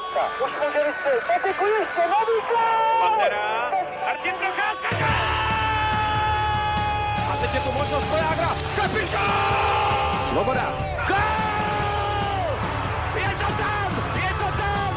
[0.00, 0.44] Procházka.
[0.44, 1.24] Už může vystřelit.
[1.26, 2.36] Patiku ještě, nový
[3.00, 3.70] Pantera.
[4.06, 4.88] Martin Procházka.
[7.32, 8.48] A teď je tu možnost Vojágra.
[8.76, 10.28] Kapitán!
[10.28, 10.72] Svoboda.
[11.08, 11.16] Gol!
[13.14, 13.90] Je to tam!
[14.14, 14.92] Je to tam!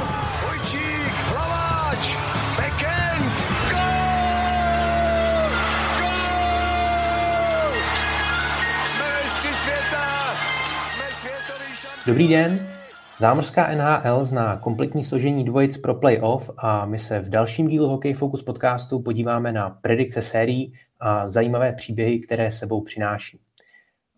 [0.45, 2.15] Vojčík, Hlaváč,
[2.57, 3.35] Bekend,
[3.71, 5.49] gol!
[5.99, 7.73] Gol!
[8.85, 10.35] Jsme mistři světa,
[10.83, 12.03] jsme světový šampion.
[12.05, 12.72] Dobrý den,
[13.23, 18.13] Zámořská NHL zná kompletní složení dvojic pro playoff a my se v dalším dílu Hockey
[18.13, 23.39] Focus podcastu podíváme na predikce sérií a zajímavé příběhy, které sebou přináší.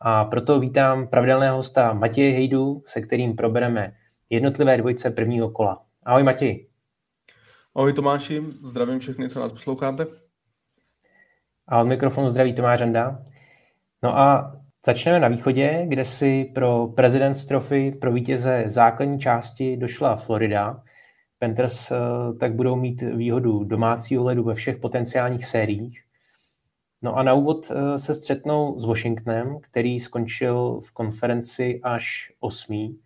[0.02, 3.96] A proto vítám pravidelného hosta Matěje Hejdu, se kterým probereme
[4.30, 5.84] jednotlivé dvojice prvního kola.
[6.04, 6.68] Ahoj Matěj.
[7.76, 10.06] Ahoj Tomáši, zdravím všechny, co nás posloucháte.
[11.68, 13.24] A od mikrofonu zdraví Tomáš Randa.
[14.04, 14.56] No a
[14.86, 20.84] začneme na východě, kde si pro President's Trophy pro vítěze základní části došla Florida.
[21.40, 21.98] Panthers eh,
[22.40, 26.04] tak budou mít výhodu domácího ledu ve všech potenciálních sériích.
[27.02, 33.00] No a na úvod eh, se střetnou s Washingtonem, který skončil v konferenci až osmý.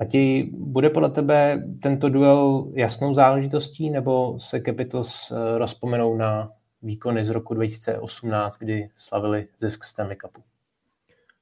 [0.00, 7.24] Matěj, bude podle tebe tento duel jasnou záležitostí, nebo se Capitals eh, rozpomenou na výkony
[7.24, 10.49] z roku 2018, kdy slavili zisk Stanley Cupu?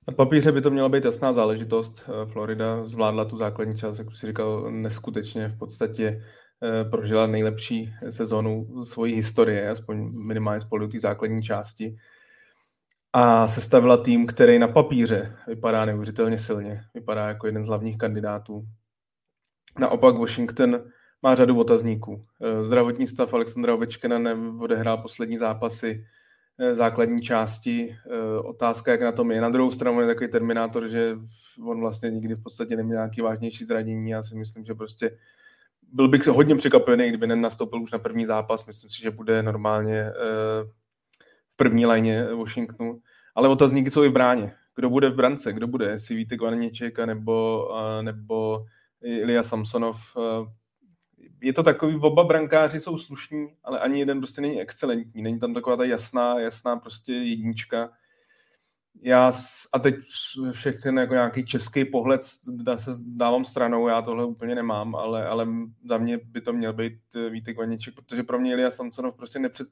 [0.09, 2.09] Na papíře by to měla být jasná záležitost.
[2.09, 5.49] Eh, Florida zvládla tu základní část, jak už si říkal, neskutečně.
[5.49, 6.23] V podstatě
[6.63, 11.97] eh, prožila nejlepší sezonu svojí historie, aspoň minimálně spolu té základní části.
[13.13, 16.81] A sestavila tým, který na papíře vypadá neuvěřitelně silně.
[16.95, 18.65] Vypadá jako jeden z hlavních kandidátů.
[19.79, 20.85] Naopak Washington
[21.23, 22.23] má řadu otazníků.
[22.43, 26.05] Eh, zdravotní stav Alexandra Ovečkina neodehrál poslední zápasy
[26.73, 27.97] základní části.
[28.07, 29.41] Eh, otázka, jak na tom je.
[29.41, 31.17] Na druhou stranu je takový terminátor, že
[31.67, 34.11] on vlastně nikdy v podstatě neměl nějaký vážnější zranění.
[34.11, 35.19] Já si myslím, že prostě
[35.93, 38.67] byl bych se hodně překvapený, kdyby nenastoupil už na první zápas.
[38.67, 40.13] Myslím si, že bude normálně
[41.49, 43.01] v první lajně Washingtonu.
[43.35, 44.53] Ale otazníky jsou i v bráně.
[44.77, 45.53] Kdo bude v brance?
[45.53, 45.87] Kdo bude?
[45.87, 47.69] Jestli Vítek Vaněček nebo,
[48.03, 48.65] nebo
[49.03, 50.17] Ilya Samsonov
[51.41, 55.23] je to takový, oba brankáři jsou slušní, ale ani jeden prostě není excelentní.
[55.23, 57.91] Není tam taková ta jasná, jasná prostě jednička.
[59.03, 59.33] Já
[59.73, 59.95] a teď
[60.51, 65.49] všechny jako nějaký český pohled dá se dávám stranou, já tohle úplně nemám, ale, ale
[65.85, 66.99] za mě by to měl být
[67.31, 69.69] Vítek Vaněček, protože pro mě Ilya Samsonov prostě nepřed,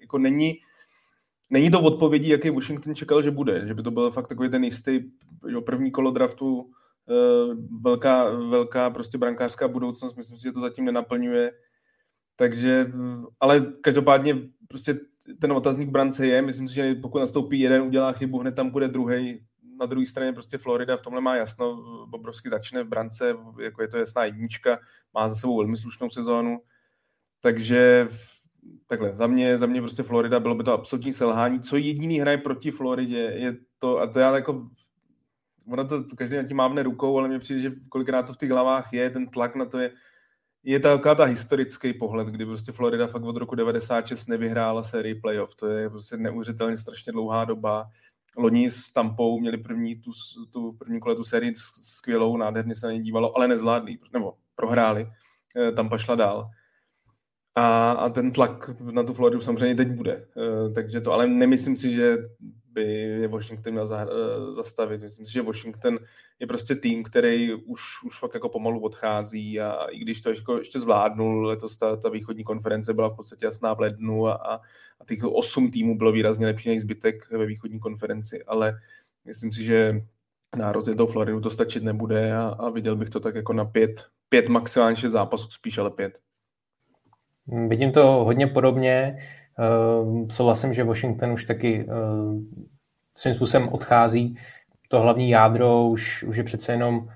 [0.00, 0.54] jako není,
[1.50, 4.64] není to odpovědí, jaký Washington čekal, že bude, že by to byl fakt takový ten
[4.64, 5.00] jistý
[5.48, 6.81] jo, první kolo draftu, Eh,
[7.80, 11.52] velká, velká prostě brankářská budoucnost, myslím si, že to zatím nenaplňuje.
[12.36, 12.92] Takže,
[13.40, 15.00] ale každopádně prostě
[15.40, 18.88] ten otazník brance je, myslím si, že pokud nastoupí jeden, udělá chybu, hned tam bude
[18.88, 19.46] druhý.
[19.80, 23.88] Na druhé straně prostě Florida v tomhle má jasno, Bobrovsky začne v brance, jako je
[23.88, 24.78] to jasná jednička,
[25.14, 26.60] má za sebou velmi slušnou sezónu,
[27.40, 28.08] takže
[28.86, 31.60] takhle, za mě, za mě prostě Florida bylo by to absolutní selhání.
[31.60, 34.68] Co jediný hraje proti Floridě je to, a to já jako
[35.68, 38.50] ono to každý na tím mávne rukou, ale mně přijde, že kolikrát to v těch
[38.50, 39.90] hlavách je, ten tlak na to je,
[40.64, 45.14] je ta taková ta historický pohled, kdy prostě Florida fakt od roku 96 nevyhrála sérii
[45.14, 45.54] playoff.
[45.54, 47.88] To je prostě neuvěřitelně strašně dlouhá doba.
[48.36, 50.10] Loni s Tampou měli první tu,
[50.50, 51.52] tu první kole tu sérii
[51.82, 55.06] skvělou, nádherně se na ní dívalo, ale nezvládli, nebo prohráli.
[55.56, 56.50] Eh, Tampa šla dál.
[57.54, 60.26] A, a ten tlak na tu Floridu samozřejmě teď bude.
[60.36, 62.16] Eh, takže to, ale nemyslím si, že
[62.72, 64.06] by je Washington měl eh,
[64.54, 65.02] zastavit.
[65.02, 65.98] Myslím si, že Washington
[66.40, 70.58] je prostě tým, který už, už fakt jako pomalu odchází a i když to jako
[70.58, 74.54] ještě zvládnul, letos ta, ta východní konference byla v podstatě jasná v lednu a, a,
[75.00, 78.74] a těch osm týmů bylo výrazně lepší než zbytek ve východní konferenci, ale
[79.24, 80.02] myslím si, že
[80.56, 84.06] na rozjetou Floridu to stačit nebude a, a viděl bych to tak jako na pět,
[84.28, 86.18] pět maximálně zápasů, spíš ale pět.
[87.68, 89.18] Vidím to hodně podobně.
[89.58, 91.92] Uh, souhlasím, že Washington už taky uh,
[93.16, 94.36] svým způsobem odchází.
[94.88, 97.08] To hlavní jádro už, už je přece jenom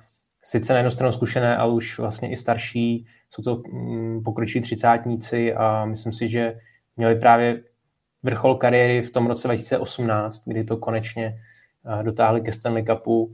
[0.43, 3.06] sice na jednu stranu zkušené, ale už vlastně i starší.
[3.31, 6.61] Jsou to um, pokročilí třicátníci a myslím si, že
[6.97, 7.62] měli právě
[8.23, 11.39] vrchol kariéry v tom roce 2018, kdy to konečně
[11.85, 13.32] uh, dotáhli ke Stanley Cupu uh,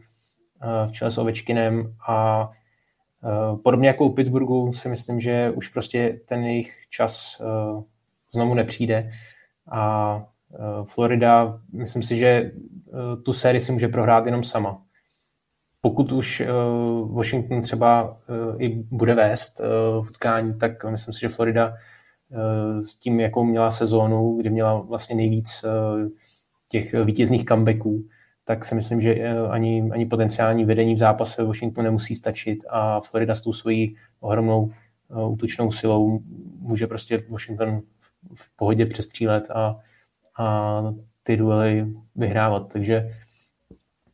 [0.86, 2.48] v čele s Ovečkinem a
[3.22, 7.40] uh, podobně jako u Pittsburghu si myslím, že už prostě ten jejich čas
[8.34, 9.10] znovu nepřijde.
[9.72, 10.24] A
[10.54, 12.52] e, Florida, myslím si, že e,
[13.22, 14.82] tu sérii si může prohrát jenom sama.
[15.80, 16.46] Pokud už e,
[17.12, 18.18] Washington třeba
[18.58, 19.60] i bude vést
[20.02, 21.74] v utkání, tak myslím si, že Florida
[22.86, 25.64] s tím, jakou měla sezónu, kdy měla vlastně nejvíc
[26.68, 28.04] těch vítězných comebacků,
[28.44, 33.34] tak si myslím, že ani, ani potenciální vedení v zápase Washington nemusí stačit a Florida
[33.34, 34.70] s tou svojí ohromnou
[35.28, 36.20] útočnou silou
[36.58, 37.82] může prostě Washington
[38.34, 39.76] v pohodě přestřílet a,
[40.38, 40.82] a
[41.22, 41.86] ty duely
[42.16, 42.72] vyhrávat.
[42.72, 43.16] Takže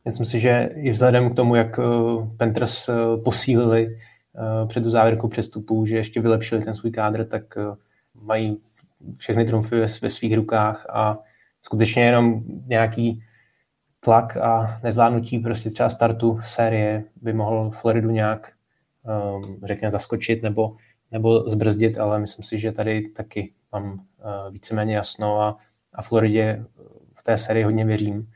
[0.05, 1.79] myslím si, že i vzhledem k tomu, jak
[2.37, 2.89] Panthers
[3.25, 3.97] posílili
[4.67, 7.57] před tu závěrkou přestupů, že ještě vylepšili ten svůj kádr, tak
[8.13, 8.57] mají
[9.17, 11.19] všechny trumfy ve, ve svých rukách a
[11.61, 13.23] skutečně jenom nějaký
[13.99, 18.53] tlak a nezvládnutí prostě třeba startu série by mohl Floridu nějak
[19.63, 20.75] řekněme zaskočit nebo,
[21.11, 23.99] nebo zbrzdit, ale myslím si, že tady taky mám uh,
[24.51, 25.57] víceméně jasno a,
[25.93, 26.65] a Floridě
[27.15, 28.31] v té sérii hodně věřím.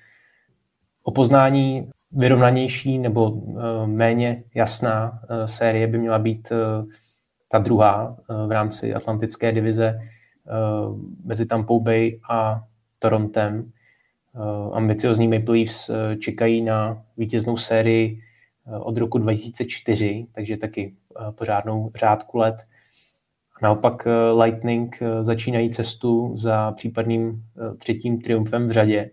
[1.04, 6.52] O poznání vyrovnanější nebo uh, méně jasná série by měla být
[7.48, 10.00] ta druhá uh, v rámci Atlantické divize
[11.24, 12.64] mezi Tampa Bay a
[13.00, 13.72] Torontem.
[14.74, 18.22] Ambiciozní Maple Leafs čekají na vítěznou sérii
[18.80, 20.94] od roku 2004, takže taky
[21.36, 22.56] pořádnou řádku let.
[23.64, 29.10] Naopak uh, Lightning uh, začínají cestu za případným uh, třetím triumfem v řadě.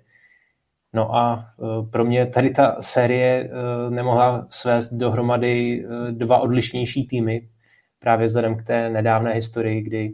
[0.93, 1.47] No a
[1.91, 3.51] pro mě tady ta série
[3.91, 7.49] nemohla svést dohromady dva odlišnější týmy,
[7.99, 10.13] právě vzhledem k té nedávné historii, kdy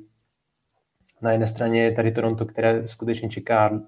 [1.22, 3.80] na jedné straně je tady Toronto, které skutečně čeká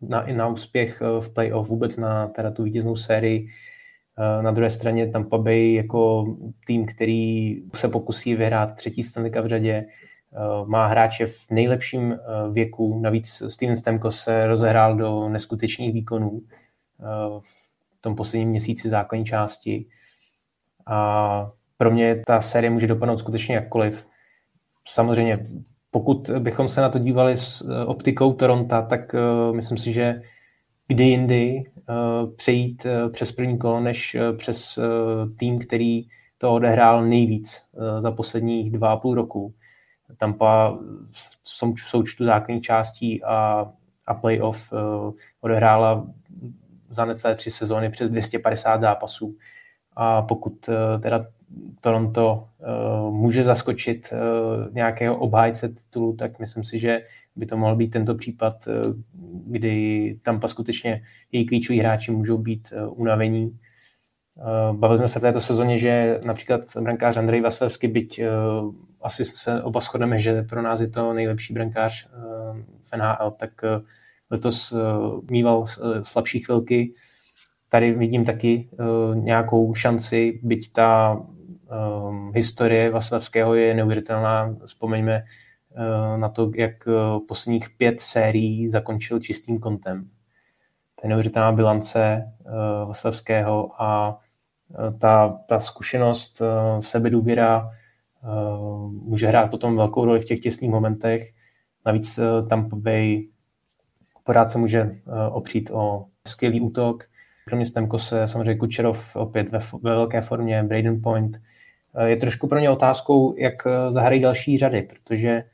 [0.00, 3.48] na, na úspěch eh, v playoff, vůbec na teda tu vítěznou sérii.
[4.22, 6.26] Eh, na druhé straně Tampa Bay jako
[6.66, 12.18] tým, který se pokusí vyhrát třetí Stanley v řadě, eh, má hráče v nejlepším
[12.52, 16.40] věku, navíc Steven Stemko se rozehrál do neskutečných výkonů
[17.40, 19.86] v tom posledním měsíci základní části
[20.86, 24.06] a pro mě ta série může dopadnout skutečně jakkoliv.
[24.88, 25.46] Samozřejmě
[25.90, 29.14] pokud bychom se na to dívali s eh, optikou Toronto, tak
[29.52, 30.22] myslím si, že
[30.88, 31.64] kdy jindy
[32.36, 34.78] přejít uh, přes první kolo, než uh, přes
[35.36, 36.02] tým, který
[36.38, 37.66] to odehrál nejvíc
[37.98, 39.54] za posledních dva a půl roku.
[40.16, 40.78] Tampa
[41.42, 43.66] v součtu základní částí a,
[44.06, 44.72] a playoff
[45.40, 46.06] odehrála
[46.90, 49.36] za necelé tři sezóny přes 250 zápasů.
[49.96, 50.70] A pokud
[51.02, 51.26] teda
[51.80, 52.48] Toronto
[53.10, 54.12] může zaskočit
[54.72, 57.00] nějakého obhájce titulu, tak myslím si, že
[57.36, 58.94] by to mohl být tento případ, uh,
[59.46, 61.02] kdy Tampa skutečně
[61.32, 63.58] její klíčoví hráči můžou být uh, unavení.
[64.36, 68.20] Uh, bavili jsme se v této sezóně, že například brankář Andrej Vasilevský, byť
[69.02, 72.08] asi se oba shodneme, že pro nás je to nejlepší brankář
[72.82, 73.50] v NHL, tak
[74.30, 74.74] letos
[75.30, 75.64] mýval
[76.02, 76.94] slabší chvilky.
[77.68, 78.68] Tady vidím taky
[79.14, 81.20] nějakou šanci, byť ta
[82.34, 84.56] historie Vaslavského je neuvěřitelná.
[84.66, 85.24] Vzpomeňme
[86.16, 90.04] na to, jak uh, posledních pět sérií zakončil čistým kontem.
[90.94, 94.18] To je neuvěřitelná bilance uh, Vaslavského a
[94.98, 96.42] ta, ta zkušenost,
[96.80, 97.70] sebedůvěra
[98.90, 101.22] může hrát potom velkou roli v těch těsných momentech.
[101.86, 103.28] Navíc Tampa Bay
[104.24, 104.90] pořád se může
[105.30, 107.04] opřít o skvělý útok.
[107.48, 111.38] Kromě Stemkose samozřejmě Kučerov opět ve, ve velké formě, Braden Point,
[111.94, 115.44] Eh, je trošku pro ně otázkou, jak eh, zahrají další řady, protože eh,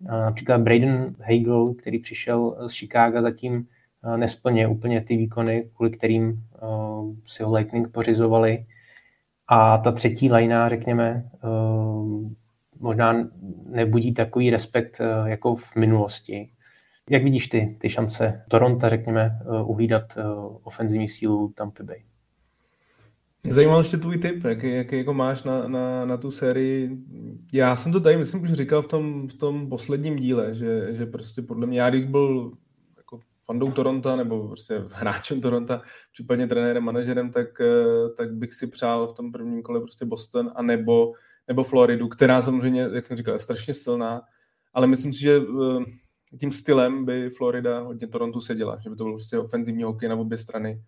[0.00, 3.66] například Braden Hagel, který přišel z Chicaga, zatím
[4.16, 6.44] nesplně úplně ty výkony, kvůli kterým
[7.26, 8.66] si ho Lightning pořizovali.
[9.48, 11.30] A ta třetí lajna, řekněme,
[12.80, 13.28] možná
[13.66, 16.50] nebudí takový respekt jako v minulosti.
[17.10, 20.18] Jak vidíš ty, ty šance Toronto, řekněme, uhlídat
[20.62, 22.02] ofenzivní sílu Tampa Bay?
[23.48, 26.98] Zajímal ještě tvůj tip, jaký, jaký jako máš na, na, na tu sérii.
[27.52, 31.06] Já jsem to tady, myslím, už říkal v tom, v tom posledním díle, že, že
[31.06, 32.52] prostě podle mě, já když byl
[32.96, 35.80] jako fandou Toronto nebo prostě hráčem Toronto,
[36.12, 40.52] případně trenérem, manažerem, tak, eh, tak bych si přál v tom prvním kole prostě Boston
[40.54, 41.12] a nebo,
[41.48, 44.22] nebo Floridu, která samozřejmě, jak jsem říkal, je strašně silná,
[44.74, 45.84] ale myslím si, že eh,
[46.40, 50.16] tím stylem by Florida hodně Toronto seděla, že by to bylo prostě ofenzivní hokej na
[50.16, 50.82] obě strany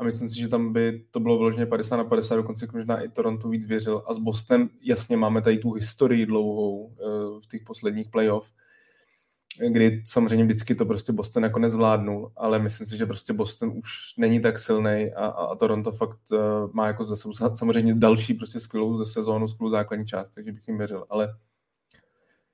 [0.00, 3.08] a myslím si, že tam by to bylo vyloženě 50 na 50, dokonce možná i
[3.08, 4.02] Toronto víc věřil.
[4.06, 7.04] A s Bostonem jasně máme tady tu historii dlouhou eh,
[7.44, 8.52] v těch posledních playoff,
[9.68, 13.90] kdy samozřejmě vždycky to prostě Boston nakonec zvládnul, ale myslím si, že prostě Boston už
[14.18, 16.38] není tak silný a, a, a Toronto fakt uh,
[16.72, 20.78] má jako zase samozřejmě další prostě skvělou ze sezónu, skvělou základní část, takže bych jim
[20.78, 21.34] věřil, ale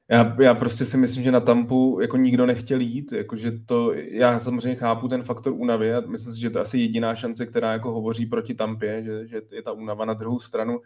[0.09, 4.41] já, já prostě si myslím, že na Tampu jako nikdo nechtěl jít, jakože to, já
[4.41, 7.73] samozřejmě chápu ten faktor únavy a myslím si, že to je asi jediná šance, která
[7.73, 10.81] jako hovoří proti Tampě, že, že je ta únava na druhou stranu.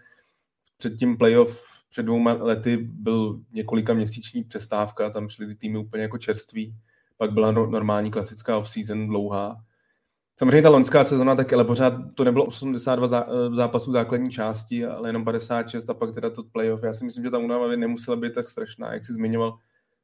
[0.77, 6.03] Před tím playoff před dvouma lety byl několika měsíční přestávka, tam šly ty týmy úplně
[6.03, 6.75] jako čerství,
[7.17, 9.65] pak byla normální klasická off-season dlouhá.
[10.41, 13.09] Samozřejmě ta loňská sezona taky, ale pořád to nebylo 82
[13.55, 16.83] zápasů základní části, ale jenom 56 a pak teda to playoff.
[16.83, 19.59] Já si myslím, že ta únava nemusela být tak strašná, jak si zmiňoval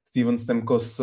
[0.06, 1.00] Steven Stemkos.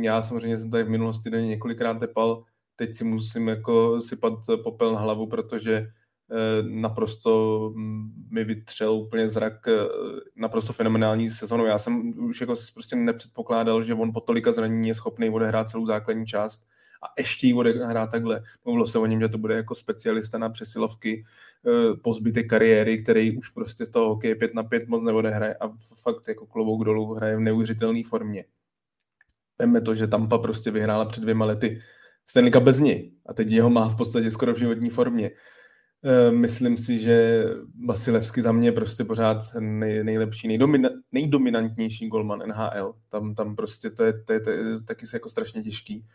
[0.00, 2.44] Já samozřejmě jsem tady v minulosti den několikrát tepal,
[2.76, 7.72] teď si musím jako sypat popel na hlavu, protože eh, naprosto
[8.30, 9.72] mi vytřel úplně zrak eh,
[10.36, 11.66] naprosto fenomenální sezonu.
[11.66, 15.86] Já jsem už jako prostě nepředpokládal, že on po tolika zranění je schopný odehrát celou
[15.86, 16.60] základní část
[17.02, 18.42] a ještě ji odehrát takhle.
[18.64, 21.24] Mluvilo se o něm, že to bude jako specialista na přesilovky
[21.66, 25.54] eh, po zbytek kariéry, který už prostě z toho hokeje 5 na 5 moc neodehraje
[25.54, 25.68] a
[26.02, 28.44] fakt jako klobouk dolů hraje v neuvěřitelné formě.
[29.58, 31.82] Veme to, že Tampa prostě vyhrála před dvěma lety
[32.26, 35.30] Stanley Cup bez něj a teď jeho má v podstatě skoro v životní formě.
[36.04, 37.44] Eh, myslím si, že
[37.86, 42.94] Vasilevsky za mě prostě pořád nej, nejlepší, nejdomina, nejdominantnější golman NHL.
[43.08, 46.06] Tam, tam prostě to je, to je, to je taky jako strašně těžký.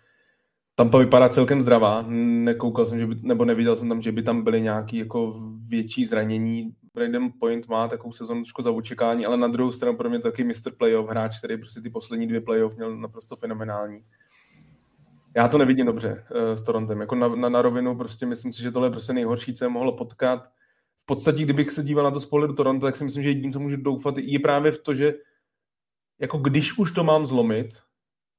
[0.76, 2.06] Tam to vypadá celkem zdravá.
[2.08, 5.36] Nekoukal jsem, že by, nebo neviděl jsem tam, že by tam byly nějaký jako
[5.70, 6.76] větší zranění.
[6.94, 10.72] Braden Point má takovou sezonu za očekání, ale na druhou stranu pro mě taky Mr.
[10.78, 14.04] Playoff hráč, který prostě ty poslední dvě playoff měl naprosto fenomenální.
[15.36, 17.02] Já to nevidím dobře uh, s Torontem.
[17.02, 19.70] Jako na, na, na rovinu prostě myslím si, že tohle je prostě nejhorší, co je
[19.70, 20.48] mohlo potkat.
[20.98, 23.52] V podstatě, kdybych se díval na to z pohledu Toronto, tak si myslím, že jediné,
[23.52, 25.14] co můžu doufat, je právě v to, že
[26.20, 27.70] jako když už to mám zlomit,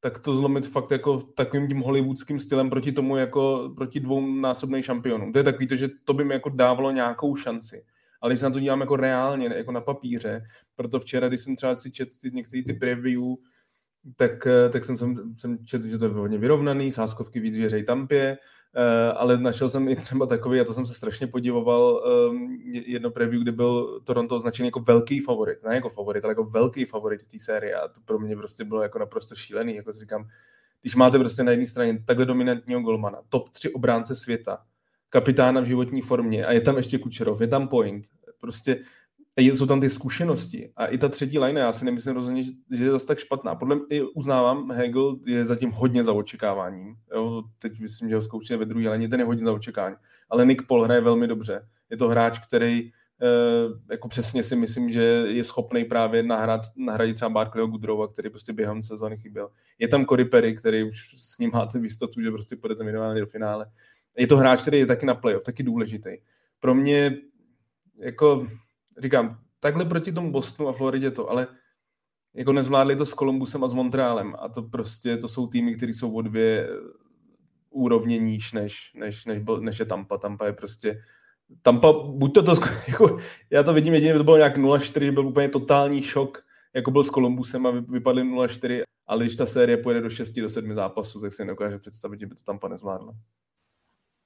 [0.05, 4.83] tak to zlomit fakt jako takovým tím hollywoodským stylem proti tomu jako proti dvou násobným
[4.83, 5.33] šampionům.
[5.33, 7.85] To je takový to, že to by mi jako dávalo nějakou šanci.
[8.21, 10.45] Ale když se na to dívám jako reálně, jako na papíře,
[10.77, 13.23] proto včera, když jsem třeba si četl některé ty preview,
[14.17, 17.85] tak, eh, tak jsem, jsem, jsem četl, že to je hodně vyrovnaný, sáskovky víc věřej
[17.85, 18.39] Tampě,
[19.17, 23.43] ale našel jsem i třeba takový, a to jsem se strašně podivoval, ehm, jedno preview,
[23.43, 27.39] kde byl Toronto označený jako velký favorit, ne jako favorit, ale jako velký favorit té
[27.39, 27.75] série.
[27.75, 30.29] A to pro mě prostě bylo jako naprosto šílený, jako si říkám,
[30.81, 34.59] když máte prostě na jedné straně takhle dominantního golmana, top 3 obránce světa,
[35.11, 38.05] kapitána v životní formě a je tam ještě Kučerov, je tam Point,
[38.41, 38.81] prostě
[39.43, 40.73] jsou tam ty zkušenosti.
[40.77, 43.55] A i ta třetí line, já si nemyslím rozhodně, že je zase tak špatná.
[43.55, 46.95] Podle mě uznávám, Hegel je zatím hodně za očekáváním.
[47.15, 49.97] Jo, teď myslím, že ho zkoušíme ve druhé lině, ten je hodně za očekávání.
[50.31, 51.69] Ale Nick Paul hraje velmi dobře.
[51.91, 52.91] Je to hráč, který
[53.23, 53.27] eh,
[53.91, 58.53] jako přesně si myslím, že je schopný právě nahrát, nahradit třeba Barclayho Goodrowa, který prostě
[58.53, 59.51] během sezóny chyběl.
[59.79, 63.27] Je tam Cory Perry, který už s ním máte jistotu, že prostě půjdete minimálně do
[63.27, 63.67] finále.
[64.19, 66.11] Je to hráč, který je taky na playoff, taky důležitý.
[66.61, 67.17] Pro mě
[67.99, 68.47] jako
[68.99, 71.47] říkám, takhle proti tomu Bostonu a Floridě to, ale
[72.35, 75.93] jako nezvládli to s Columbusem a s Montrealem a to prostě, to jsou týmy, které
[75.93, 76.69] jsou o dvě
[77.71, 80.19] úrovně níž, než, než, než, než je Tampa.
[80.19, 81.03] Tampa je prostě
[81.63, 82.53] Tampa, buď to to,
[82.89, 83.19] jako,
[83.51, 87.11] já to vidím jedině, to bylo nějak 0-4, byl úplně totální šok, jako byl s
[87.11, 91.33] Columbusem a vypadli 0-4, ale když ta série pojede do 6 do 7 zápasů, tak
[91.33, 93.13] si nedokáže představit, že by to Tampa nezvládla.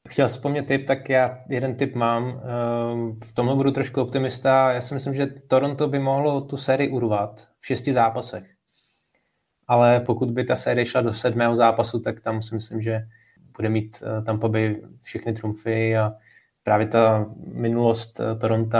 [0.08, 2.28] Chtěl vzpomnět tip, tak já jeden tip mám.
[2.28, 4.72] Ehm, v tomhle budu trošku optimista.
[4.72, 8.44] Já si myslím, že Toronto by mohlo tu sérii urvat v šesti zápasech.
[9.66, 13.06] Ale pokud by ta série šla do sedmého zápasu, tak tam si myslím, že
[13.56, 16.12] bude mít eh, tam by všechny trumfy a
[16.62, 18.78] právě ta minulost eh, Toronto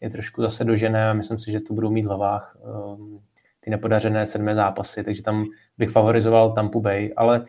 [0.00, 3.18] je trošku zase dožené a myslím si, že to budou mít v hlavách ehm,
[3.60, 5.44] ty nepodařené sedmé zápasy, takže tam
[5.78, 7.44] bych favorizoval Tampa Bay, ale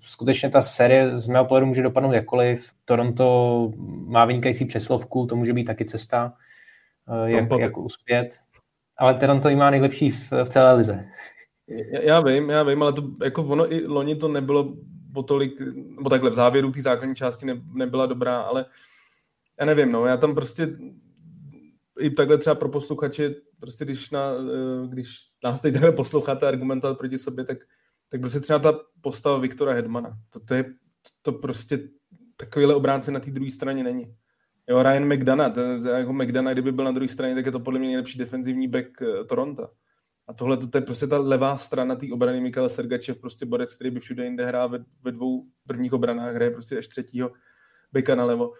[0.00, 2.72] skutečně ta série z mého pohledu může dopadnout jakkoliv.
[2.84, 3.72] Toronto
[4.06, 6.34] má vynikající přeslovku, to může být taky cesta,
[7.08, 8.38] eh, jak, jak uspět.
[8.96, 11.08] Ale Toronto jí má nejlepší v, v celé lize.
[11.68, 14.74] Já, já vím, já vím, ale to, jako ono i loni to nebylo
[15.14, 18.64] o tolik, nebo takhle v závěru té základní části ne, nebyla dobrá, ale
[19.60, 20.68] já nevím, no, já tam prostě
[22.00, 26.98] i takhle třeba pro posluchače, prostě když, na, eh, když nás teď takhle posloucháte argumentovat
[26.98, 27.58] proti sobě, tak
[28.08, 30.64] tak prostě třeba ta postava Viktora Hedmana, to, to je
[31.22, 31.78] to prostě
[32.36, 34.14] takovýhle obránce na té druhé straně není.
[34.68, 37.88] Jo, Ryan McDonough, jako McDonough, kdyby byl na druhé straně, tak je to podle mě
[37.88, 39.68] nejlepší defenzivní back uh, Toronto.
[40.26, 43.90] A tohle to je prostě ta levá strana té obrany Mikala Sergačev, prostě borec, který
[43.90, 47.30] by všude jinde hrál ve, ve dvou prvních obranách, hraje prostě až třetího
[47.92, 48.52] beka na levo.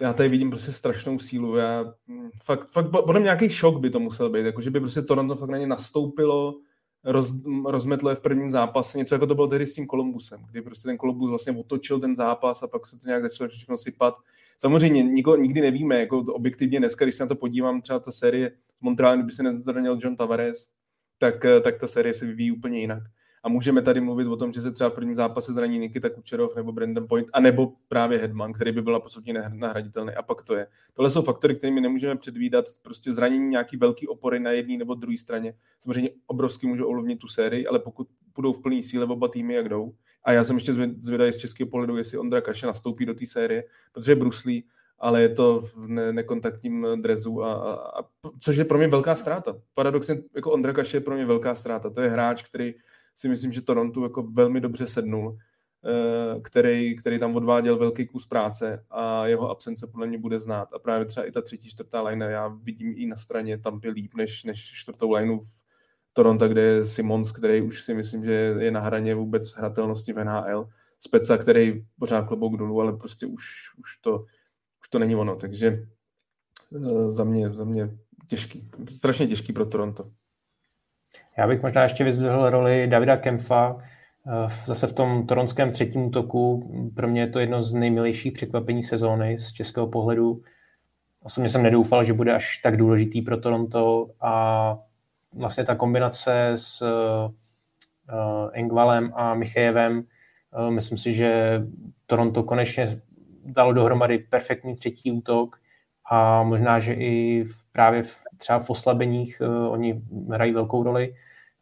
[0.00, 1.56] Já tady vidím prostě strašnou sílu.
[1.56, 4.80] Já, hm, fakt, fakt podle mě nějaký šok by to musel být, jako že by
[4.80, 6.54] prostě Toronto fakt na ně nastoupilo,
[7.06, 7.34] roz,
[7.66, 10.88] rozmetlo je v prvním zápase, něco jako to bylo tehdy s tím Kolumbusem, kdy prostě
[10.88, 14.14] ten Kolumbus vlastně otočil ten zápas a pak se to nějak začalo všechno sypat.
[14.58, 18.52] Samozřejmě nikdo, nikdy nevíme, jako objektivně dneska, když se na to podívám, třeba ta série
[18.76, 20.68] s Montrealem, kdyby se nezranil John Tavares,
[21.18, 23.02] tak, tak ta série se vyvíjí úplně jinak.
[23.46, 26.56] A můžeme tady mluvit o tom, že se třeba v prvním zápase zraní Nikita Kučerov
[26.56, 30.12] nebo Brandon Point, anebo právě Hedman, který by byl absolutně nahraditelný.
[30.14, 30.66] A pak to je.
[30.94, 32.64] Tohle jsou faktory, které nemůžeme předvídat.
[32.82, 35.54] Prostě zranění nějaký velký opory na jedné nebo druhé straně.
[35.80, 39.68] Samozřejmě obrovsky může ovlivnit tu sérii, ale pokud budou v plné síle oba týmy, jak
[39.68, 39.92] jdou.
[40.24, 43.64] A já jsem ještě zvědavý z českého pohledu, jestli Ondra Kaše nastoupí do té série,
[43.92, 44.64] protože bruslí,
[44.98, 48.04] ale je to v ne- nekontaktním drezu, a, a, a,
[48.40, 49.56] což je pro mě velká ztráta.
[49.74, 51.90] Paradoxně jako Ondra Kaše je pro mě velká ztráta.
[51.90, 52.74] To je hráč, který
[53.16, 55.38] si myslím, že Toronto jako velmi dobře sednul,
[55.84, 60.68] eh, který, který tam odváděl velký kus práce a jeho absence podle mě bude znát.
[60.72, 63.90] A právě třeba i ta třetí, čtvrtá line, já vidím i na straně tam je
[63.90, 65.48] líp než, než čtvrtou lineu v
[66.12, 70.24] Toronto, kde je Simons, který už si myslím, že je na hraně vůbec hratelnosti v
[70.24, 70.68] NHL.
[70.98, 73.44] Speca, který pořád klobouk dolů, ale prostě už,
[73.78, 74.24] už, to,
[74.80, 75.36] už to není ono.
[75.36, 75.86] Takže
[76.76, 78.70] eh, za mě, za mě těžký.
[78.90, 80.10] Strašně těžký pro Toronto.
[81.38, 83.76] Já bych možná ještě vyzvihl roli Davida Kemfa,
[84.26, 86.70] eh, zase v tom toronském třetím útoku.
[86.96, 90.42] Pro mě je to jedno z nejmilejších překvapení sezóny z českého pohledu.
[91.22, 94.78] Osobně jsem nedoufal, že bude až tak důležitý pro Toronto a
[95.32, 101.60] vlastně ta kombinace s uh, Engvalem a Michejevem, uh, myslím si, že
[102.06, 102.86] Toronto konečně
[103.44, 105.56] dalo dohromady perfektní třetí útok
[106.10, 111.14] a možná, že i v, právě v, třeba v oslabeních uh, oni hrají velkou roli.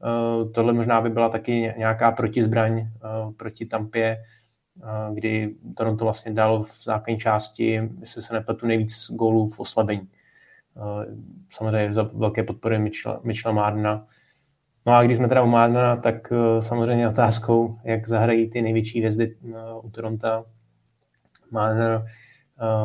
[0.05, 4.19] Uh, tohle možná by byla taky nějaká protizbraň uh, proti Tampě,
[4.77, 10.09] uh, kdy Toronto vlastně dal v základní části, jestli se nepletu, nejvíc gólů v oslabení.
[10.77, 11.05] Uh,
[11.51, 12.79] samozřejmě za velké podpory
[13.23, 14.07] Mitchella Mardena.
[14.87, 18.99] No a když jsme teda u Mardena, tak uh, samozřejmě otázkou, jak zahrají ty největší
[18.99, 20.45] hvězdy uh, u Toronto.
[21.51, 22.07] Marner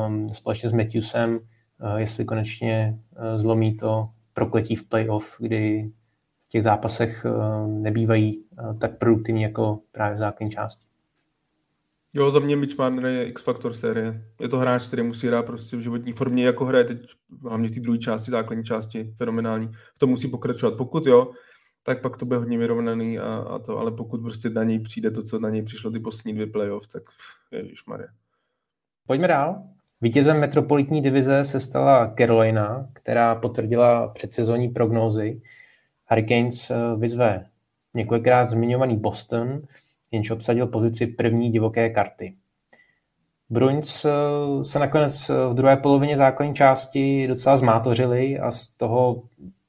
[0.08, 5.92] um, společně s Matthewsem, uh, jestli konečně uh, zlomí to prokletí v playoff, kdy
[6.46, 10.86] v těch zápasech uh, nebývají uh, tak produktivní jako právě v základní části.
[12.14, 14.26] Jo, za mě Mitch Marner je X-faktor série.
[14.42, 16.98] Je to hráč, který musí hrát prostě v životní formě, jako hraje teď,
[17.42, 19.68] hlavně v té druhé části, základní části, fenomenální.
[19.96, 20.78] V tom musí pokračovat.
[20.78, 21.32] Pokud jo,
[21.84, 25.12] tak pak to bude hodně vyrovnaný a, a to, ale pokud prostě na něj přijde
[25.12, 27.04] to, co na něj přišlo ty poslední dvě playoff, tak
[27.52, 28.08] ježišmarja.
[29.10, 29.64] Pojďme dál.
[30.02, 35.42] Vítězem metropolitní divize se stala Carolina, která potvrdila předsezonní prognózy.
[36.06, 37.46] Hurricanes eh, vyzve
[37.94, 39.62] několikrát zmiňovaný Boston,
[40.12, 42.36] jenž obsadil pozici první divoké karty.
[43.50, 44.12] Bruins eh,
[44.64, 49.24] se nakonec v druhé polovině základní části docela zmátořili a z toho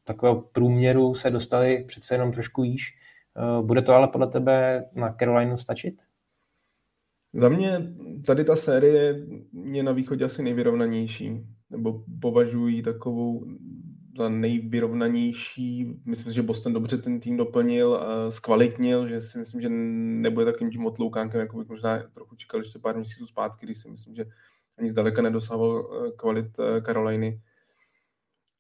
[0.05, 2.65] takového průměru se dostali přece jenom trošku.
[2.65, 6.10] Eh, bude to ale podle tebe na Carolinu stačit?
[7.35, 7.95] Za mě
[8.27, 9.27] tady ta série
[9.73, 13.47] je na východě asi nejvyrovnanější, nebo považuji takovou
[14.17, 15.87] za nejvyrovnanější.
[16.05, 20.47] Myslím si, že Boston dobře ten tým doplnil a zkvalitnil, že si myslím, že nebude
[20.47, 24.15] takovým tím otloukánkem, jako bych možná trochu čekal ještě pár měsíců zpátky, když si myslím,
[24.15, 24.25] že
[24.79, 26.47] ani zdaleka nedosahoval eh, kvalit
[26.83, 27.41] Karoliny.
[27.41, 27.49] Eh,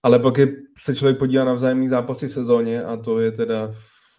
[0.02, 3.72] Ale pak je, se člověk podívá na vzájemný zápasy v sezóně a to je teda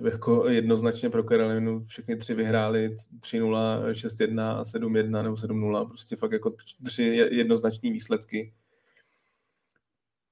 [0.04, 6.56] jako jednoznačně pro Karolinu všechny tři vyhráli 3-0, 6-1 7-1 nebo 7-0, prostě fakt jako
[6.86, 8.54] tři jednoznační výsledky.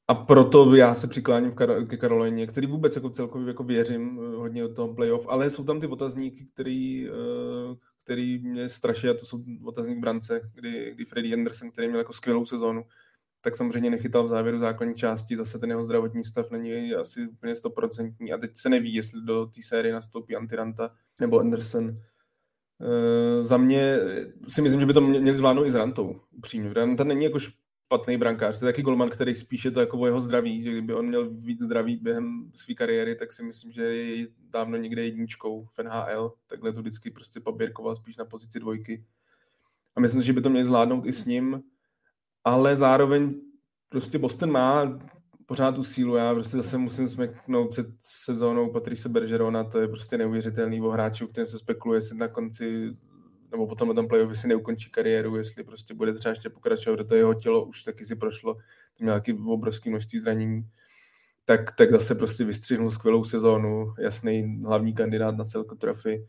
[0.08, 1.52] A proto já se přikláním
[1.88, 5.64] ke Karolině, který vůbec jako celkově jako věřím eh, hodně do toho playoff, ale jsou
[5.64, 11.06] tam ty otazníky, který, eh, který mě straší a to jsou otazník brance, kdy, kdy
[11.06, 12.84] Freddy Anderson, který měl jako skvělou sezónu,
[13.42, 17.56] tak samozřejmě nechytal v závěru základní části, zase ten jeho zdravotní stav není asi úplně
[17.56, 21.90] stoprocentní a teď se neví, jestli do té série nastoupí Antiranta nebo Anderson.
[21.90, 24.00] E, za mě
[24.48, 26.74] si myslím, že by to měli zvládnout i s Rantou, upřímně.
[26.74, 30.22] Ranta není jako špatný brankář, to je taky golman, který spíše to jako o jeho
[30.22, 34.28] zdraví, že kdyby on měl víc zdraví během své kariéry, tak si myslím, že je
[34.50, 39.06] dávno někde jedničkou v NHL, takhle to vždycky prostě poběrkoval spíš na pozici dvojky.
[39.96, 41.64] A myslím, že by to měli zvládnout i s ním
[42.44, 43.34] ale zároveň
[43.90, 45.00] prostě Boston má
[45.46, 46.16] pořád tu sílu.
[46.16, 51.24] Já prostě zase musím smeknout před sezónou Patrice Bergerona, to je prostě neuvěřitelný o hráči,
[51.24, 52.92] o kterém se spekuluje, jestli na konci
[53.52, 57.04] nebo potom na tom playoff si neukončí kariéru, jestli prostě bude třeba ještě pokračovat, do
[57.04, 58.54] to jeho tělo už taky si prošlo,
[58.98, 60.66] to měl taky obrovské množství zranění,
[61.46, 66.28] tak, tak zase prostě vystřihnul skvělou sezónu, jasný hlavní kandidát na celku trofy.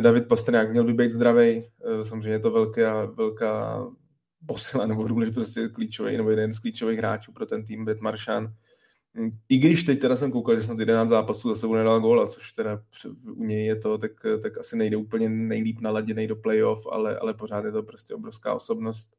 [0.00, 1.70] David Pastrňák měl by být zdravý,
[2.02, 3.86] samozřejmě je to velká, velká
[4.46, 8.54] posila nebo důležitý prostě klíčový, nebo jeden z klíčových hráčů pro ten tým, Bet Maršan.
[9.48, 12.52] I když teď teda jsem koukal, že snad 11 zápasů za sebou nedal góla, což
[12.52, 12.82] teda
[13.36, 17.34] u něj je to, tak, tak asi nejde úplně nejlíp naladěný do playoff, ale, ale
[17.34, 19.10] pořád je to prostě obrovská osobnost.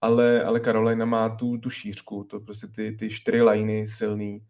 [0.00, 4.44] Ale, ale Carolina má tu, tu šířku, to prostě ty, ty čtyři liny silný.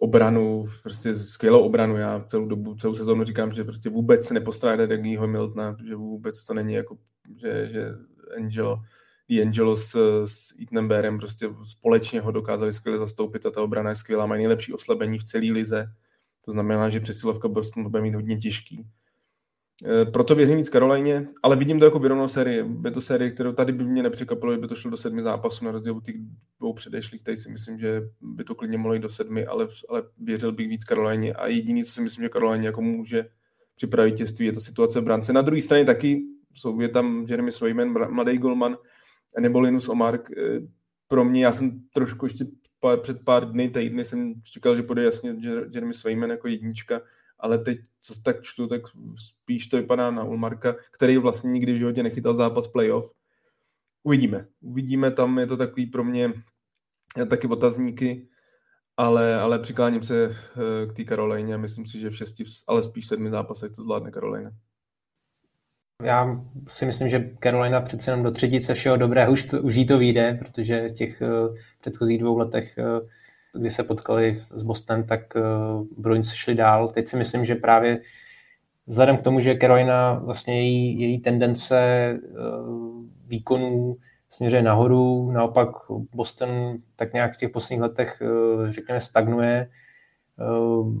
[0.00, 1.96] obranu, prostě skvělou obranu.
[1.96, 6.44] Já celou dobu, celou sezónu říkám, že prostě vůbec se nepostrádá Dagnyho Miltona, že vůbec
[6.44, 6.98] to není jako,
[7.36, 7.94] že, že
[8.36, 8.82] Angelo,
[9.28, 9.94] i Angelo s,
[10.26, 14.38] s Ethanem Bérem prostě společně ho dokázali skvěle zastoupit a ta obrana je skvělá, mají
[14.38, 15.86] nejlepší oslabení v celé lize.
[16.44, 18.86] To znamená, že přesilovka Bostonu bude mít hodně těžký.
[19.84, 22.64] E, proto věřím víc Karolajně, ale vidím to jako vyrovnou sérii.
[22.84, 25.70] Je to série, kterou tady by mě nepřekvapilo, kdyby to šlo do sedmi zápasů na
[25.70, 26.14] rozdíl od těch
[26.58, 27.22] dvou předešlých.
[27.22, 30.68] Tady si myslím, že by to klidně mohlo jít do sedmi, ale, ale věřil bych
[30.68, 31.34] víc Karolajně.
[31.34, 33.26] A jediný, co si myslím, že Karolajně jako může
[33.76, 35.32] připravit těství, je ta situace v brance.
[35.32, 38.76] Na druhé straně taky jsou, je tam Jeremy Swayman, mladý golman,
[39.40, 40.30] nebo Linus Omark.
[40.30, 40.60] E,
[41.08, 42.46] pro mě, já jsem trošku ještě
[42.80, 45.36] pár, před pár dny, týdny jsem čekal, že bude jasně
[45.74, 47.00] Jeremy Swayman jako jednička,
[47.38, 48.82] ale teď, co tak čtu, tak
[49.18, 53.12] spíš to vypadá na Ulmarka, který vlastně nikdy v životě nechytal zápas playoff.
[54.02, 54.46] Uvidíme.
[54.60, 56.32] Uvidíme, tam je to takový pro mě
[57.28, 58.28] taky otazníky,
[58.96, 62.82] ale, ale přikláním se eh, k té Karolajně a myslím si, že v šesti, ale
[62.82, 64.50] spíš v sedmi zápasech to zvládne Karolajna.
[66.02, 69.86] Já si myslím, že Carolina přece jenom do třetice všeho dobrého už, to, už jí
[69.86, 73.08] to vyjde, protože těch uh, předchozích dvou letech, uh,
[73.60, 76.88] kdy se potkali s Boston, tak uh, Bruins šli dál.
[76.88, 78.00] Teď si myslím, že právě
[78.86, 81.78] vzhledem k tomu, že Carolina vlastně její, její tendence
[82.38, 83.96] uh, výkonů
[84.28, 85.68] směřuje nahoru, naopak
[86.14, 89.70] Boston tak nějak v těch posledních letech, uh, řekněme, stagnuje.
[90.40, 90.92] Uh,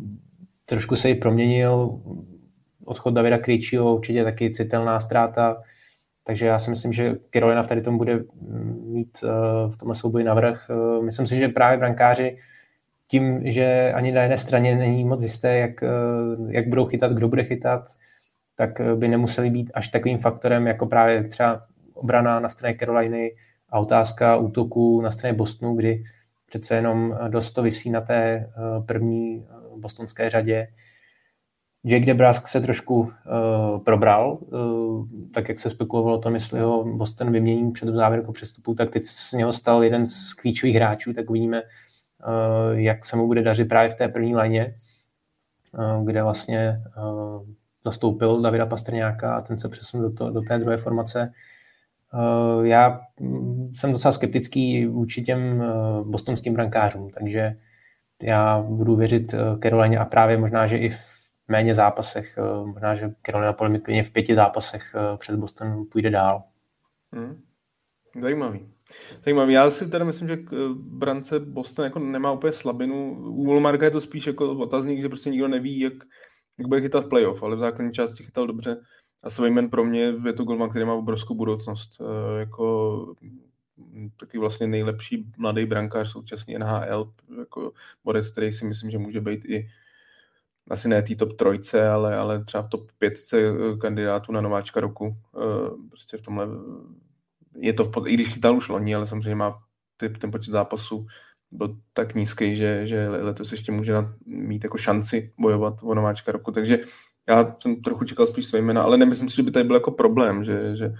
[0.66, 2.00] trošku se ji proměnil,
[2.84, 5.62] odchod Davida Krejčího určitě taky citelná ztráta,
[6.24, 8.24] takže já si myslím, že Carolina v tady tom bude
[8.84, 10.70] mít uh, v tomhle souboji navrh.
[10.70, 12.38] Uh, myslím si, že právě brankáři
[13.08, 17.28] tím, že ani na jedné straně není moc jisté, jak, uh, jak budou chytat, kdo
[17.28, 17.84] bude chytat,
[18.56, 21.62] tak by nemuseli být až takovým faktorem, jako právě třeba
[21.94, 23.32] obrana na straně Caroliny
[23.68, 26.02] a otázka útoku na straně Bostonu, kdy
[26.46, 28.50] přece jenom dost to vysí na té
[28.86, 30.68] první bostonské řadě
[31.86, 33.08] Jake DeBrusk se trošku uh,
[33.84, 38.74] probral, uh, tak jak se spekulovalo o tom, jestli ho Boston vymění před závěrkou přestupu,
[38.74, 43.26] tak teď z něho stal jeden z klíčových hráčů, tak uvidíme, uh, jak se mu
[43.26, 44.74] bude dařit právě v té první léně,
[45.78, 47.42] uh, kde vlastně uh,
[47.84, 51.32] zastoupil Davida Pastrňáka a ten se přesunul do, to, do té druhé formace.
[52.14, 57.56] Uh, já mm, jsem docela skeptický vůči těm uh, bostonským brankářům, takže
[58.22, 62.38] já budu věřit Caroline a právě možná, že i v méně zápasech.
[62.38, 66.42] Eh, možná, že Carolina podle mě klidně v pěti zápasech eh, přes Boston půjde dál.
[67.12, 67.42] Hmm.
[68.22, 68.68] Zajímavý.
[69.24, 69.52] Zajímavý.
[69.52, 73.16] Já si teda myslím, že eh, brance Boston jako nemá úplně slabinu.
[73.18, 75.92] U Wolmarka je to spíš jako otazník, že prostě nikdo neví, jak,
[76.58, 78.76] jak bude chytat v playoff, ale v základní části chytal dobře.
[79.24, 82.00] A Svejmen pro mě je to golman, který má obrovskou budoucnost.
[82.00, 83.14] E, jako
[83.78, 87.72] hm, taky vlastně nejlepší mladý brankář současný NHL, jako
[88.04, 89.66] Borec, který si myslím, že může být i
[90.70, 94.80] asi ne té top trojce, ale, ale třeba v top pětce eh, kandidátů na nováčka
[94.80, 95.16] roku.
[95.36, 96.48] Eh, prostě v tomhle
[97.56, 99.62] je to, v pod, i když chytal už loni, ale samozřejmě má
[99.96, 101.06] ty, ten počet zápasů
[101.50, 103.94] byl tak nízký, že, že letos ještě může
[104.26, 106.78] mít jako šanci bojovat o nováčka roku, takže
[107.28, 109.90] já jsem trochu čekal spíš své jména, ale nemyslím si, že by tady byl jako
[109.90, 110.94] problém, že, že,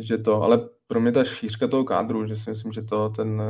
[0.00, 3.42] že to, ale pro mě ta šířka toho kádru, že si myslím, že to ten,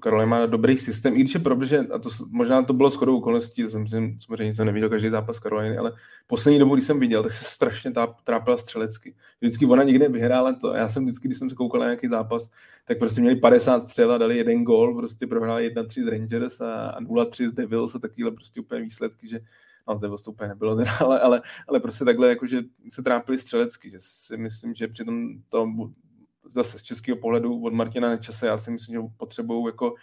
[0.00, 3.18] Karolina má dobrý systém, i když je problém, že, a to, možná to bylo shodou
[3.18, 3.86] okolností, jsem,
[4.18, 5.92] samozřejmě jsem neviděl každý zápas Karoliny, ale
[6.26, 7.92] poslední dobu, když jsem viděl, tak se strašně
[8.24, 9.14] trápila střelecky.
[9.40, 10.74] Vždycky ona někde vyhrála to.
[10.74, 12.50] Já jsem vždycky, když jsem se koukal na nějaký zápas,
[12.84, 17.00] tak prostě měli 50 střel a dali jeden gol, prostě prohráli 1-3 z Rangers a
[17.00, 19.40] 0-3 z Devils a takovýhle prostě úplně výsledky, že
[19.88, 23.90] no z Devils to úplně nebylo, ale, ale, ale prostě takhle jakože se trápili střelecky,
[23.90, 25.66] že si myslím, že přitom to
[26.54, 29.94] zase z českého pohledu od Martina Nečase, já si myslím, že potřebují jako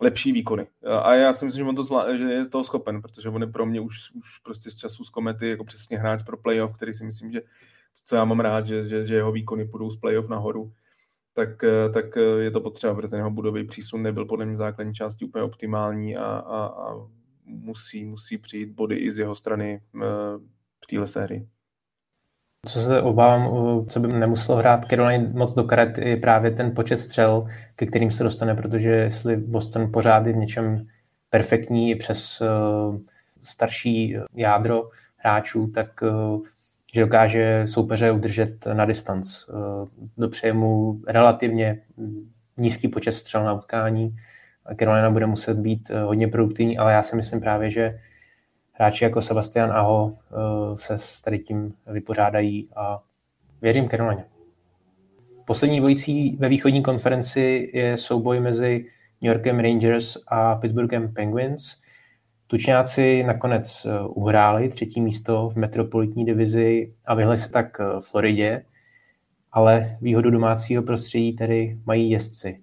[0.00, 0.66] lepší výkony.
[1.02, 3.48] A já si myslím, že on to zvlá, že je toho schopen, protože on je
[3.48, 6.94] pro mě už, už prostě z času z komety jako přesně hráč pro playoff, který
[6.94, 7.46] si myslím, že to,
[8.04, 10.72] co já mám rád, že, že, že jeho výkony půjdou z playoff nahoru,
[11.32, 15.24] tak, tak je to potřeba, protože ten jeho budový přísun nebyl podle mě základní části
[15.24, 16.94] úplně optimální a, a, a
[17.44, 19.98] musí, musí přijít body i z jeho strany eh,
[20.84, 21.48] v téhle sérii.
[22.66, 23.50] Co se obávám,
[23.86, 28.10] co by nemuselo hrát Caroline moc do karet, je právě ten počet střel, ke kterým
[28.10, 30.86] se dostane, protože jestli Boston pořád je v něčem
[31.30, 32.42] perfektní přes
[33.42, 35.88] starší jádro hráčů, tak
[36.94, 39.44] že dokáže soupeře udržet na distanc.
[40.18, 41.82] Dopřeje mu relativně
[42.56, 44.16] nízký počet střel na utkání.
[44.78, 47.98] Carolina bude muset být hodně produktivní, ale já si myslím právě, že
[48.78, 53.00] hráči jako Sebastian Aho eh, se s tady tím vypořádají a
[53.62, 54.24] věřím Carolině.
[55.44, 58.84] Poslední dvojicí ve východní konferenci je souboj mezi
[59.22, 61.76] New Yorkem Rangers a Pittsburghem Penguins.
[62.46, 68.64] Tučňáci nakonec eh, uhráli třetí místo v metropolitní divizi a vyhli se tak Floridě,
[69.52, 72.60] ale výhodu domácího prostředí tedy mají jezdci.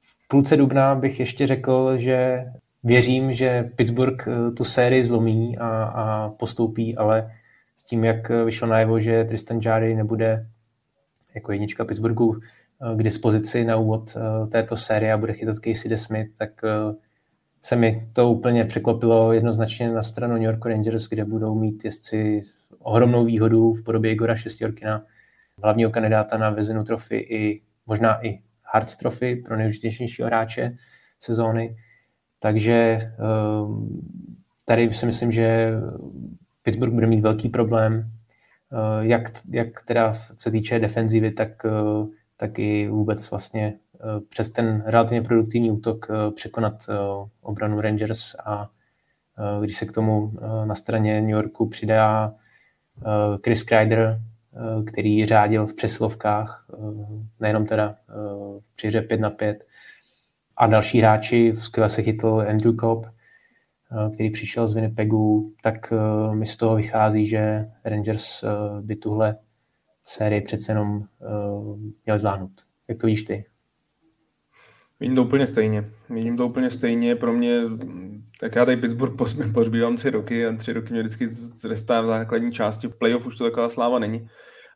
[0.00, 2.44] V půlce dubna bych ještě řekl, že
[2.86, 7.32] věřím, že Pittsburgh tu sérii zlomí a, a postoupí, ale
[7.76, 10.46] s tím, jak vyšlo najevo, že Tristan Jarry nebude
[11.34, 15.90] jako jednička Pittsburghu eh, k dispozici na úvod eh, této série a bude chytat Casey
[15.90, 16.94] DeSmith, tak eh,
[17.62, 22.42] se mi to úplně překlopilo jednoznačně na stranu New York Rangers, kde budou mít jezdci
[22.78, 25.02] ohromnou výhodu v podobě Igora Šestěrkina,
[25.62, 30.76] hlavního kandidáta na Vezinu trofy i možná i Hard trofy pro nejdůležitějšího hráče
[31.20, 31.76] sezóny.
[32.38, 32.98] Takže
[34.64, 35.72] tady si myslím, že
[36.62, 38.10] Pittsburgh bude mít velký problém,
[38.72, 43.78] eh, jak, jak teda se týče defenzivy, tak, eh, tak i vůbec vlastně
[44.28, 46.74] přes ten relativně produktivní útok překonat
[47.42, 48.70] obranu Rangers a
[49.60, 50.32] když se k tomu
[50.64, 52.34] na straně New Yorku přidá
[53.44, 54.20] Chris Kreider,
[54.86, 56.66] který řádil v přeslovkách,
[57.40, 57.96] nejenom teda
[58.76, 59.64] při hře 5 na 5,
[60.56, 63.06] a další hráči, skvěle se chytl Andrew Cobb,
[63.92, 68.48] Eh, který přišel z Winnipegu, tak eh, mi z toho vychází, že Rangers eh,
[68.80, 69.36] by tuhle
[70.04, 71.04] sérii přece jenom
[72.06, 72.52] měl zvládnout.
[72.88, 73.44] Jak to víš ty?
[75.00, 75.90] Vidím to úplně stejně.
[76.10, 77.16] Vidím to úplně stejně.
[77.16, 77.60] Pro mě,
[78.40, 79.16] tak já tady Pittsburgh
[79.54, 82.88] pozbývám tři roky a tři roky mě vždycky zrestá v základní části.
[82.88, 84.28] V playoff už to taková sláva není.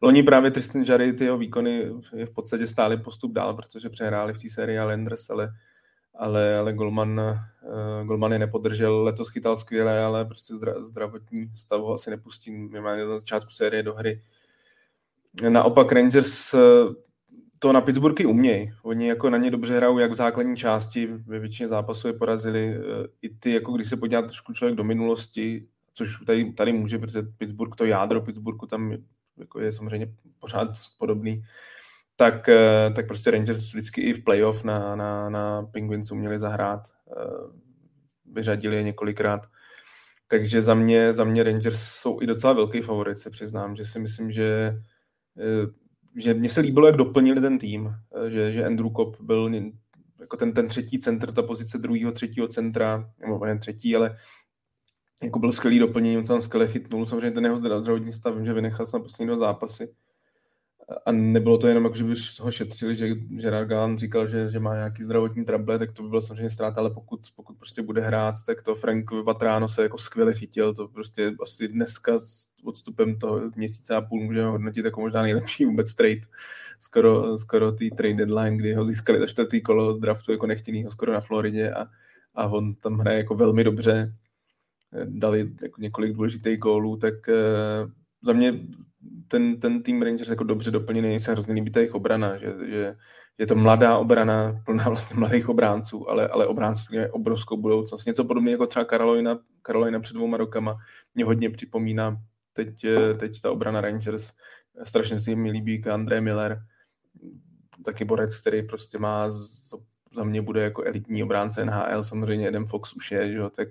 [0.03, 1.85] Loni právě Tristan Jarry, ty jeho výkony
[2.17, 5.49] je v podstatě stály postup dál, protože přehráli v té sérii Islanders, ale
[6.21, 9.03] ale, ale Golman, uh, Golman je nepodržel.
[9.03, 13.83] Letos chytal skvěle, ale prostě zdra, zdravotní stav ho asi nepustí minimálně na začátku série
[13.83, 14.23] do hry.
[15.49, 16.61] Naopak Rangers uh,
[17.59, 18.73] to na Pittsburghy umějí.
[18.83, 22.79] Oni jako na ně dobře hrajou, jak v základní části, ve většině zápasů je porazili.
[22.79, 22.85] Uh,
[23.23, 27.23] I ty, jako když se podívá trošku člověk do minulosti, což tady, tady může, protože
[27.23, 28.97] Pittsburgh, to jádro Pittsburghu tam
[29.37, 31.43] jako je samozřejmě pořád podobný,
[32.21, 36.81] tak, eh, tak prostě Rangers vždycky i v playoff na, na, na Penguins uměli zahrát.
[37.17, 37.59] Eh,
[38.33, 39.47] vyřadili je několikrát.
[40.29, 43.99] Takže za mě, za mě Rangers jsou i docela velký favorit, se přiznám, že si
[43.99, 44.77] myslím, že,
[45.39, 45.67] eh,
[46.17, 47.95] že mně se líbilo, jak doplnili ten tým,
[48.29, 49.51] že, že Andrew Cobb byl
[50.21, 54.17] jako ten, ten třetí centr, ta pozice druhého, třetího centra, nebo jen třetí, ale
[55.23, 58.47] jako byl skvělý doplnění, on se tam skvěle chytnul, samozřejmě ten jeho zdravotní stav, vím,
[58.47, 59.95] že vynechal se na poslední dva zápasy,
[61.07, 64.61] a nebylo to jenom jako, že by ho šetřili, že Gerard Gallant říkal, že, že
[64.61, 68.01] má nějaký zdravotní trable, tak to by bylo samozřejmě ztráta, ale pokud, pokud prostě bude
[68.01, 73.19] hrát, tak to Frank Vatrano se jako skvěle chytil, to prostě asi dneska s odstupem
[73.19, 76.21] toho měsíce a půl můžeme hodnotit jako možná nejlepší vůbec trade,
[76.81, 80.91] skoro, skoro tý trade deadline, kdy ho získali za čtvrtý kolo z draftu jako nechtěnýho
[80.91, 81.87] skoro na Floridě a,
[82.35, 84.15] a on tam hraje jako velmi dobře,
[85.05, 88.61] dali jako několik důležitých gólů, tak eh, za mě
[89.29, 92.97] ten, ten tým Rangers jako dobře doplněný, se hrozně líbí ta jejich obrana, že, že
[93.39, 98.07] je to mladá obrana, plná vlastně mladých obránců, ale, ale obránců je obrovskou budoucnost.
[98.07, 100.77] Něco podobného jako třeba Carolina, Carolina před dvouma rokama
[101.15, 102.17] mě hodně připomíná
[102.53, 104.33] teď, teď ta obrana Rangers.
[104.85, 106.63] Strašně se mi líbí André Miller,
[107.85, 109.31] taky borec, který prostě má,
[110.13, 113.69] za mě bude jako elitní obránce NHL, samozřejmě Adam Fox už je, že jo, tak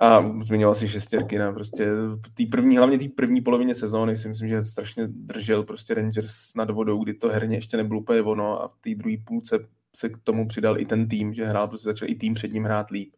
[0.00, 1.86] a zmiňoval si šestěrky na prostě
[2.34, 6.70] tý první, hlavně té první polovině sezóny si myslím, že strašně držel prostě Rangers nad
[6.70, 9.58] vodou, kdy to herně ještě nebylo úplně ono a v té druhé půlce
[9.96, 12.64] se k tomu přidal i ten tým, že hrál, prostě začal i tým před ním
[12.64, 13.14] hrát líp.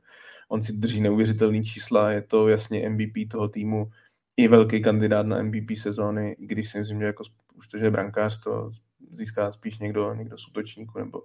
[0.48, 3.90] On si drží neuvěřitelný čísla, je to jasně MVP toho týmu,
[4.36, 7.84] i velký kandidát na MVP sezóny, i když si myslím, že jako už to, že
[7.84, 8.70] je brankář, to
[9.10, 11.22] získá spíš někdo, někdo z útočníku, nebo,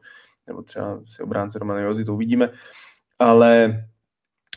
[0.48, 2.50] nebo třeba si obránce Roman Jozi, to uvidíme.
[3.20, 3.86] Ale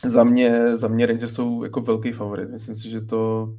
[0.03, 2.49] za mě, za mě Rangers jsou jako velký favorit.
[2.49, 3.53] Myslím si, že to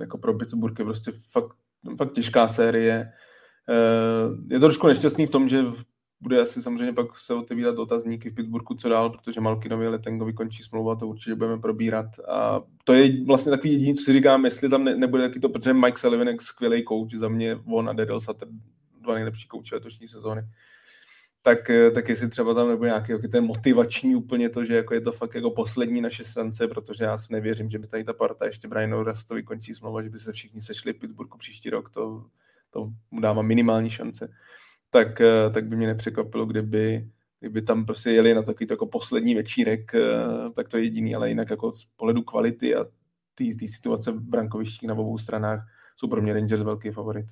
[0.00, 1.56] jako pro Pittsburgh je prostě fakt,
[1.98, 3.12] fakt těžká série.
[3.68, 5.64] Eh, je to trošku nešťastný v tom, že
[6.20, 10.62] bude asi samozřejmě pak se otevírat otazníky v Pittsburghu, co dál, protože Malkinovi Letengovi končí
[10.62, 12.06] smlouva, to určitě budeme probírat.
[12.28, 15.48] A to je vlastně takový jediný, co si říkám, jestli tam ne, nebude taky to,
[15.48, 18.48] protože Mike Sullivan je skvělý coach, za mě on a Daryl Sutter,
[19.00, 20.42] dva nejlepší kouči letošní sezóny
[21.42, 24.94] tak, eh, tak jestli třeba tam nebo nějaký jako ten motivační úplně to, že jako
[24.94, 28.12] je to fakt jako poslední naše šance, protože já si nevěřím, že by tady ta
[28.12, 31.90] parta ještě Brian to vykončí smlouva, že by se všichni sešli v Pittsburghu příští rok,
[31.90, 32.24] to,
[32.70, 34.28] to mu dává minimální šance.
[34.90, 39.34] Tak, eh, tak by mě nepřekvapilo, kdyby, kdyby tam prostě jeli na takový jako poslední
[39.34, 40.00] večírek, eh,
[40.54, 42.84] tak to je jediný, ale jinak jako z pohledu kvality a
[43.34, 47.26] té situace v brankovištích na obou stranách jsou pro mě Rangers velký favorit.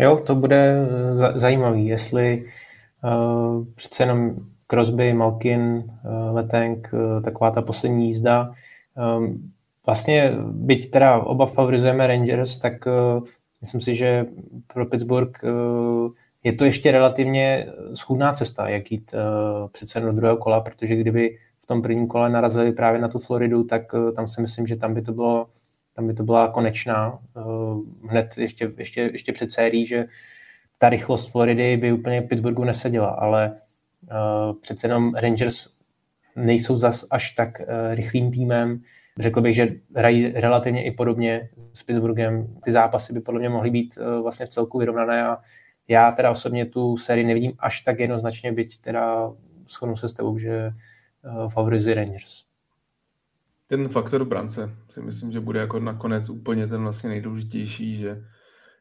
[0.00, 2.44] Jo, to bude eh, zajímavý, jestli
[3.74, 4.34] Přece jenom
[4.66, 5.92] Crosby, Malkin,
[6.30, 6.90] Letenk,
[7.24, 8.52] taková ta poslední jízda.
[9.86, 12.72] Vlastně, byť teda oba favorizujeme Rangers, tak
[13.60, 14.26] myslím si, že
[14.66, 15.38] pro Pittsburgh
[16.44, 19.14] je to ještě relativně schůdná cesta, jak jít
[19.72, 23.64] přece do druhého kola, protože kdyby v tom prvním kole narazili právě na tu Floridu,
[23.64, 23.82] tak
[24.16, 25.46] tam si myslím, že tam by to bylo
[26.00, 27.40] tam by to byla konečná, eh,
[28.08, 30.04] hned ještě, ještě, ještě před sérií, že
[30.78, 33.52] ta rychlost Floridy by úplně Pittsburghu neseděla, ale
[34.02, 35.68] uh, přece jenom Rangers
[36.36, 38.80] nejsou zas až tak uh, rychlým týmem.
[39.18, 42.56] Řekl bych, že hrají relativně i podobně s Pittsburghem.
[42.64, 45.38] Ty zápasy by podle mě mohly být vlastně v celku vyrovnané a
[45.88, 49.32] já teda osobně tu sérii nevidím až tak jednoznačně, byť teda
[49.68, 50.70] shodnu se s tebou, že
[51.48, 52.49] favorizuje Rangers.
[53.70, 58.24] Ten faktor brance si myslím, že bude jako nakonec úplně ten vlastně nejdůležitější, že,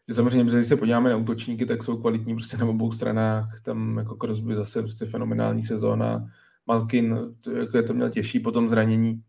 [0.07, 3.97] že samozřejmě, když se podíváme na útočníky, tak jsou kvalitní prostě na obou stranách, tam
[3.97, 6.25] jako Crosby zase prostě fenomenální sezóna,
[6.67, 9.21] Malkin, to, jako je to měl těžší po tom zranění,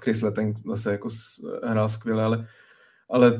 [0.00, 1.08] Chris Leteng zase jako
[1.64, 2.46] hrál skvěle, ale,
[3.10, 3.32] ale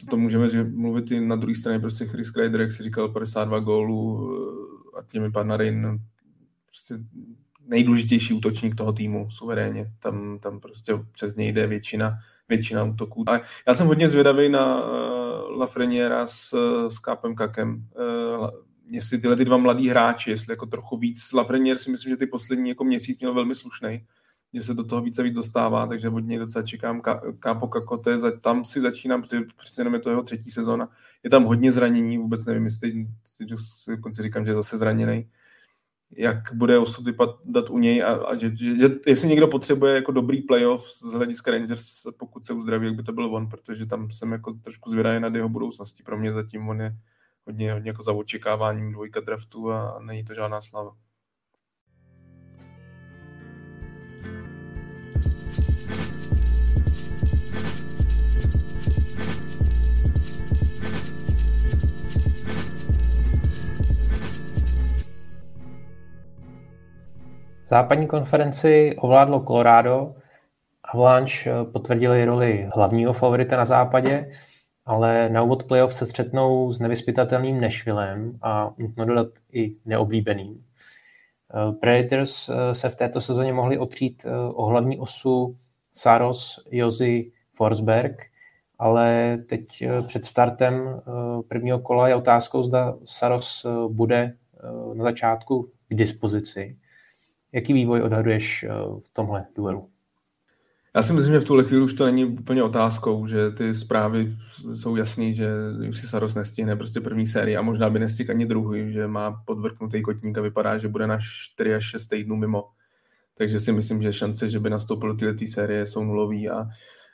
[0.00, 3.08] to, to můžeme že mluvit i na druhé straně, prostě Chris Kreider, jak si říkal,
[3.08, 4.30] 52 gólů
[4.98, 5.98] a těmi Panarin,
[6.66, 6.94] prostě
[7.72, 9.86] nejdůležitější útočník toho týmu, suverénně.
[9.98, 13.24] Tam, tam prostě přes něj jde většina, většina útoků.
[13.30, 16.54] A já jsem hodně zvědavý na uh, Lafreniera s,
[16.88, 17.86] s Kápem Kakem.
[18.40, 18.48] Uh,
[18.86, 21.32] jestli tyhle ty dva mladí hráči, jestli jako trochu víc.
[21.32, 24.04] Lafrenier si myslím, že ty poslední jako měsíc měl velmi slušný,
[24.54, 27.00] že se do toho více víc dostává, takže od něj docela čekám.
[27.38, 29.22] Kápo Kakote, tam si začínám,
[29.56, 30.88] přece jenom je to jeho třetí sezona.
[31.24, 33.46] Je tam hodně zranění, vůbec nevím, jestli, si
[33.88, 35.28] dokonce říkám, že je zase zraněný
[36.16, 40.42] jak bude osud vypadat u něj a, a že, že, jestli někdo potřebuje jako dobrý
[40.42, 44.32] playoff z hlediska Rangers, pokud se uzdraví, jak by to byl on, protože tam jsem
[44.32, 46.02] jako trošku zvědavý nad jeho budoucností.
[46.02, 46.96] Pro mě zatím on je
[47.46, 50.96] hodně, hodně jako za očekáváním dvojka draftu a není to žádná slava.
[67.72, 70.14] Západní konferenci ovládlo Colorado,
[70.84, 74.32] Avalanche eh, potvrdili roli hlavního favorita na západě,
[74.86, 80.64] ale na úvod playoff se střetnou s nevyspytatelným Nashvillem a nutno dodat i neoblíbeným.
[81.54, 85.54] Eh, Predators eh, se v této sezóně mohli opřít o hlavní osu
[85.92, 88.22] Saros, Jozy, Forsberg,
[88.78, 91.00] ale teď před startem
[91.48, 94.34] prvního kola je otázkou, zda Saros bude
[94.94, 96.76] na začátku k dispozici.
[97.52, 98.68] Jaký vývoj odhaduješ eh,
[99.00, 99.88] v tomhle duelu?
[100.96, 104.36] Já si myslím, že v tuhle chvíli už to není úplně otázkou, že ty zprávy
[104.74, 105.48] jsou jasný, že
[105.88, 109.42] už si Saros nestihne prostě první sérii a možná by nestihl ani druhý, že má
[109.46, 111.18] podvrknutý kotník a vypadá, že bude na
[111.54, 112.64] 4 až 6 týdnů mimo.
[113.34, 116.66] Takže si myslím, že šance, že by nastoupil do této série jsou nulový a,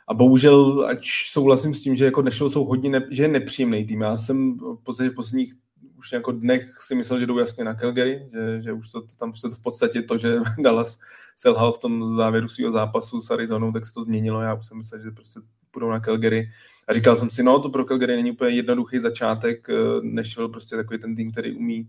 [0.09, 0.99] a bohužel, ať
[1.31, 4.01] souhlasím s tím, že jako jsou hodně, ne, že je nepříjemný tým.
[4.01, 5.55] Já jsem v podstatě v posledních
[5.99, 9.35] už jako dnech si myslel, že jdou jasně na Calgary, že, že už to, tam
[9.35, 10.99] se v podstatě to, že Dallas
[11.37, 14.41] selhal v tom závěru svého zápasu s Arizonou, tak se to změnilo.
[14.41, 16.51] Já už jsem myslel, že prostě půjdou na Calgary.
[16.89, 19.69] A říkal jsem si, no to pro Calgary není úplně jednoduchý začátek,
[20.03, 21.89] než byl prostě takový ten tým, který umí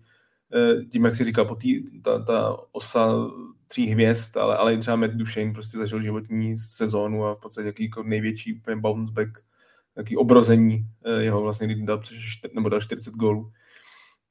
[0.54, 3.32] eh, tím, jak si říkal, po tý, ta, ta osa
[3.68, 7.68] tří hvězd, ale, ale i třeba Matt Duchesne prostě zažil životní sezónu a v podstatě
[7.68, 9.30] jaký jako největší bounce back,
[9.98, 12.02] jaký obrození eh, jeho vlastně, kdy dal,
[12.56, 13.52] nebo dal 40 gólů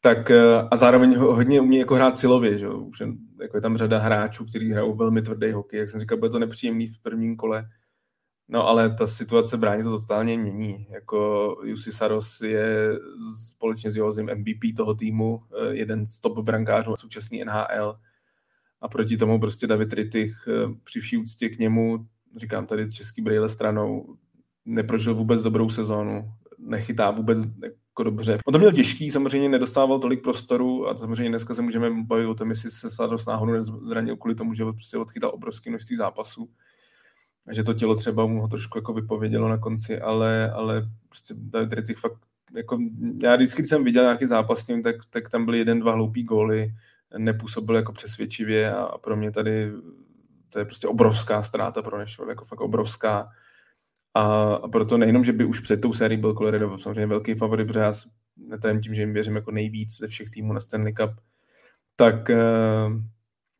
[0.00, 2.68] tak eh, a zároveň hodně umí jako hrát silově, že?
[2.68, 6.18] Už jen, jako je tam řada hráčů, kteří hrajou velmi tvrdý hokej, jak jsem říkal,
[6.18, 7.68] bude to nepříjemný v prvním kole,
[8.48, 12.98] no ale ta situace brání to totálně mění, jako Jussi Saros je
[13.50, 17.98] společně s Jozem MVP toho týmu, eh, jeden z top brankářů současný NHL
[18.80, 22.06] a proti tomu prostě David Rittich eh, při vší úctě k němu,
[22.36, 24.16] říkám tady český brýle stranou,
[24.64, 27.38] neprožil vůbec dobrou sezónu, nechytá vůbec
[27.98, 28.38] jako dobře.
[28.46, 32.34] On to měl těžký, samozřejmě nedostával tolik prostoru a samozřejmě dneska se můžeme bavit o
[32.34, 36.48] tom, jestli se Sados náhodou nezranil kvůli tomu, že prostě odchytal obrovské množství zápasů
[37.48, 41.34] a že to tělo třeba mu ho trošku jako vypovědělo na konci, ale, ale prostě
[41.36, 42.18] David Rittich fakt
[42.54, 42.78] jako,
[43.22, 45.92] já vždycky, když jsem viděl nějaký zápas s ním, tak, tak tam byly jeden, dva
[45.92, 46.74] hloupý góly,
[47.18, 49.72] nepůsobil jako přesvědčivě a, a pro mě tady
[50.48, 53.28] to je prostě obrovská ztráta pro Nashville, jako fakt obrovská.
[54.18, 57.80] A, proto nejenom, že by už před tou sérií byl Colorado samozřejmě velký favorit, protože
[57.80, 57.92] já
[58.82, 61.10] tím, že jim věřím jako nejvíc ze všech týmů na Stanley Cup,
[61.96, 63.02] tak uh,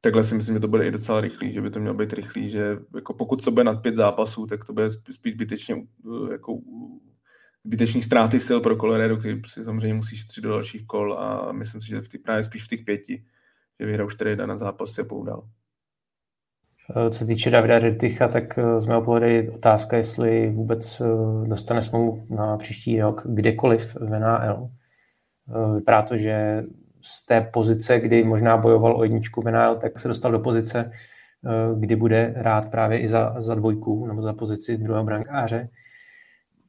[0.00, 2.50] takhle si myslím, že to bude i docela rychlý, že by to mělo být rychlý,
[2.50, 6.58] že jako pokud to bude nad pět zápasů, tak to bude spíš zbytečně uh, jako
[7.64, 11.80] zbytečný ztráty sil pro Colorado, který si samozřejmě musí šetřit do dalších kol a myslím
[11.80, 13.24] si, že v ty, právě spíš v těch pěti,
[13.80, 15.48] že vyhrál 4 na zápas se poudal.
[16.96, 21.00] Eh, co se týče Davida Reticha, tak eh, z mého pohledu je otázka, jestli vůbec
[21.00, 21.04] eh,
[21.48, 24.70] dostane smlouvu na příští rok kdekoliv v NAL.
[25.74, 26.64] Vypadá to, že
[27.02, 30.92] z té pozice, kdy možná bojoval o jedničku v NAL, tak se dostal do pozice,
[31.74, 35.68] kdy bude rád právě i za, za dvojku nebo za pozici druhého brankáře.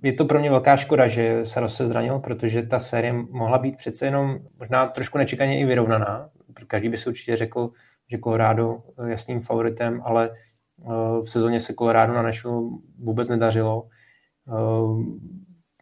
[0.04, 3.78] Je to pro mě velká škoda, že Saros se zranil, protože ta série mohla být
[3.78, 6.30] přece jenom možná trošku nečekaně i vyrovnaná.
[6.68, 7.72] Každý by si určitě řekl,
[8.10, 12.62] že Colorado jasným favoritem, ale eh, v sezóně se Colorado na Nashville
[13.00, 13.88] vůbec nedařilo.
[14.48, 15.04] Eh,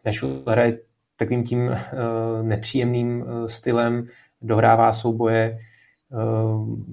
[0.04, 0.80] Nashville hraje
[1.16, 1.78] takovým tím eh,
[2.42, 4.06] nepříjemným stylem,
[4.40, 5.58] dohrává souboje,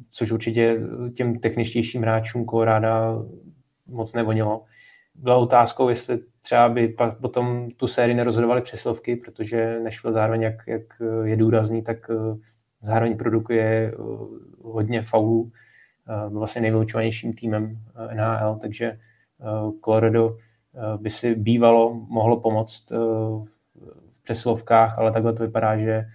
[0.09, 0.79] což určitě
[1.13, 3.25] těm techničtějším hráčům Colorado
[3.87, 4.63] moc nevonilo.
[5.15, 10.81] Byla otázkou, jestli třeba by potom tu sérii nerozhodovali přeslovky, protože Nashville zároveň, jak, jak
[11.23, 11.97] je důrazný, tak
[12.85, 13.97] zároveň produkuje eh,
[14.61, 15.51] hodně faulů,
[16.07, 18.99] eh, vlastně nejvylučovanějším týmem eh, NHL, takže
[19.85, 20.37] Colorado
[20.97, 22.91] by si bývalo mohlo pomoct
[24.11, 26.05] v přeslovkách, ale takhle to vypadá, že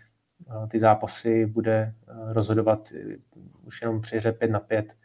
[0.69, 1.95] ty zápasy bude
[2.33, 2.93] rozhodovat
[3.65, 4.97] už jenom při hře 5 na 5,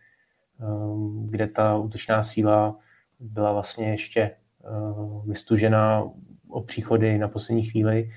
[1.26, 2.78] kde ta útočná síla
[3.20, 4.32] byla vlastně ještě
[5.26, 6.04] vystužená
[6.50, 8.10] o příchody na poslední chvíli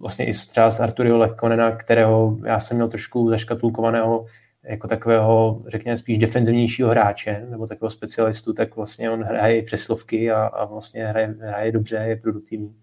[0.00, 4.26] vlastně i třeba z Arturio Lekonena, kterého já jsem měl trošku zaškatulkovaného
[4.64, 10.46] jako takového, řekněme, spíš defenzivnějšího hráče, nebo takového specialistu, tak vlastně on hraje přeslovky a,
[10.46, 12.76] a vlastně hraje, hraje dobře, je produktivní.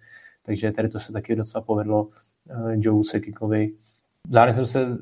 [0.45, 3.71] Takže tady to se taky docela povedlo uh, Joe Sekikovi.
[4.29, 4.95] Zároveň jsem se uh,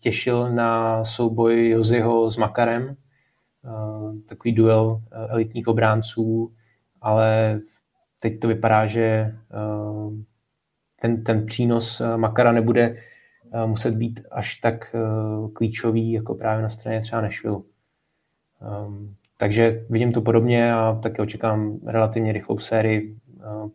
[0.00, 2.96] těšil na souboj Joziho s Makarem,
[3.64, 6.52] uh, takový duel elitních obránců,
[7.00, 7.60] ale
[8.18, 9.34] teď to vypadá, že
[11.00, 12.96] ten, ten přínos eh, Makara nebude
[13.52, 14.98] eh, muset být až tak eh,
[15.52, 17.66] klíčový, jako právě na straně třeba Nešvilu.
[18.86, 23.16] Um, takže vidím to podobně a taky očekám relativně rychlou sérii,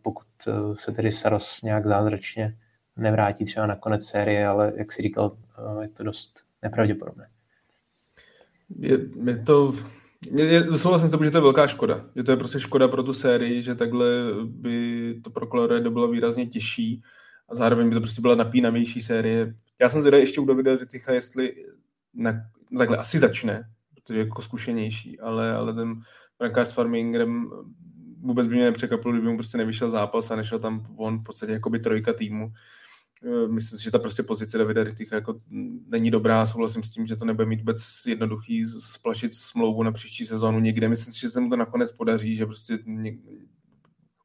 [0.02, 0.26] pokud
[0.74, 2.56] se tedy Saros nějak zázračně
[2.96, 5.36] nevrátí třeba na konec série, ale jak si říkal,
[5.80, 7.28] je to dost nepravděpodobné.
[8.78, 9.72] Je, je to
[10.76, 12.06] souhlasím s tím, že to je velká škoda.
[12.16, 14.06] Že to je prostě škoda pro tu sérii, že takhle
[14.44, 17.02] by to pro Colorado bylo výrazně těžší
[17.48, 19.54] a zároveň by to prostě byla napínavější série.
[19.80, 21.54] Já jsem zvědavý ještě u Davida Ryticha, jestli
[22.14, 22.32] na,
[22.78, 23.62] takhle asi začne,
[23.94, 25.94] protože je jako zkušenější, ale, ale ten
[26.38, 27.50] brankář s Farmingerem
[28.20, 31.52] vůbec by mě nepřekvapilo, kdyby mu prostě nevyšel zápas a nešel tam on v podstatě
[31.52, 32.52] jako by trojka týmu.
[33.26, 35.40] Eh, myslím si, že ta prostě pozice Davida Ryticha jako
[35.86, 40.26] není dobrá, souhlasím s tím, že to nebude mít vůbec jednoduchý splašit smlouvu na příští
[40.26, 40.88] sezónu někde.
[40.88, 42.78] Myslím si, že se mu to nakonec podaří, že prostě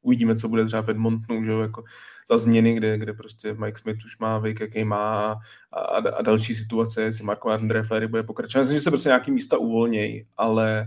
[0.02, 1.84] uvidíme, co bude třeba v Edmontonu, že jako
[2.30, 5.32] za změny, kde, kde prostě Mike Smith už má věk, jaký má
[5.72, 8.62] a, a, a další situace, jestli Marko André Flery bude pokračovat.
[8.62, 10.86] Myslím, že se prostě nějaký místa uvolnějí, ale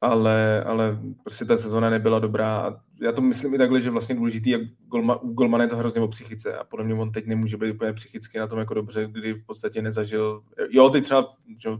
[0.00, 4.14] ale, ale prostě ta sezona nebyla dobrá a já to myslím i takhle, že vlastně
[4.14, 7.26] důležitý, jak Golma, u Golmana je to hrozně o psychice a podle mě on teď
[7.26, 11.34] nemůže být úplně psychicky na tom jako dobře, kdy v podstatě nezažil, jo, ty třeba,
[11.56, 11.70] že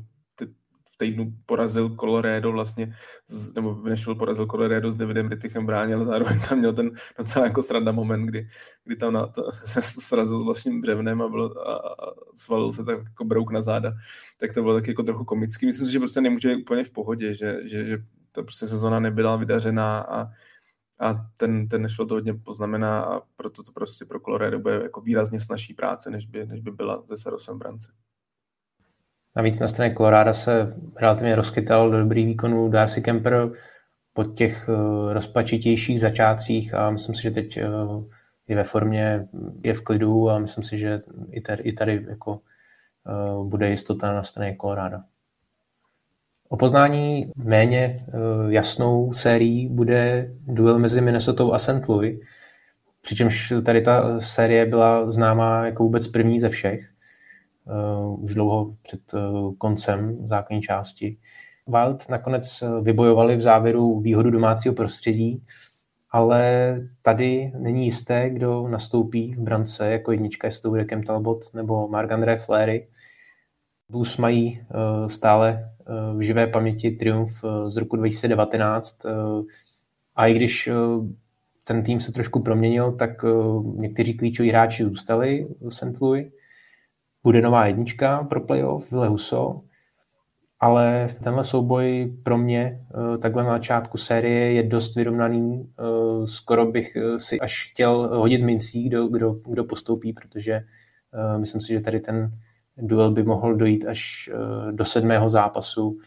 [1.00, 2.94] týdnu porazil Colorado vlastně,
[3.54, 7.44] nebo v Nashville porazil Colorado s Davidem Rittichem bráně, ale zároveň tam měl ten docela
[7.44, 8.48] jako sranda moment, kdy,
[8.84, 12.84] kdy tam na to, se srazil s vlastním břevnem a, bylo, a, a svalil se
[12.84, 13.92] tak jako brouk na záda,
[14.40, 15.66] tak to bylo tak jako trochu komický.
[15.66, 17.98] Myslím si, že prostě nemůže být úplně v pohodě, že, že, že
[18.32, 20.26] ta prostě sezona nebyla vydařená a,
[21.00, 25.00] a ten, ten Nashville to hodně poznamená a proto to prostě pro Colorado bude jako
[25.00, 27.92] výrazně snažší práce, než by, než by byla ze Sarosem brance.
[29.36, 33.50] Navíc na straně Colorado se relativně rozkytal do dobrých výkonů Darcy Kemper
[34.12, 38.04] po těch uh, rozpačitějších začátcích a myslím si, že teď uh,
[38.48, 39.28] je ve formě,
[39.64, 42.40] je v klidu a myslím si, že i tady, i tady jako,
[43.38, 44.98] uh, bude jistota na straně Colorado.
[46.52, 51.88] O poznání méně uh, jasnou sérií bude duel mezi Minnesota a St.
[51.88, 52.20] Louis,
[53.00, 56.90] přičemž tady ta série byla známá jako vůbec první ze všech
[57.64, 61.16] uh, už dlouho před uh, koncem základní části.
[61.66, 65.44] Wild nakonec eh, vybojovali v závěru výhodu domácího prostředí,
[66.10, 71.54] ale tady není jisté, kdo nastoupí v brance jako jednička, jestli to bude Kem Talbot
[71.54, 72.88] nebo Marc-André Fleury.
[73.88, 74.62] Blues mají
[75.06, 75.70] stále
[76.16, 79.06] v živé paměti triumf uh, z roku 2019
[80.16, 80.70] a i když
[81.64, 83.24] ten tým se trošku proměnil, tak
[83.76, 86.00] někteří klíčoví hráči zůstali v St.
[86.00, 86.32] Louis
[87.22, 89.60] bude nová jednička pro playoff, Ville Huso.
[90.60, 92.80] ale tenhle souboj pro mě
[93.22, 95.72] takhle na začátku série je dost vyrovnaný.
[96.24, 100.60] Skoro bych si až chtěl hodit mincí, kdo, kdo, kdo postoupí, protože
[101.36, 102.30] myslím si, že tady ten
[102.82, 104.30] duel by mohl dojít až
[104.70, 105.98] do sedmého zápasu.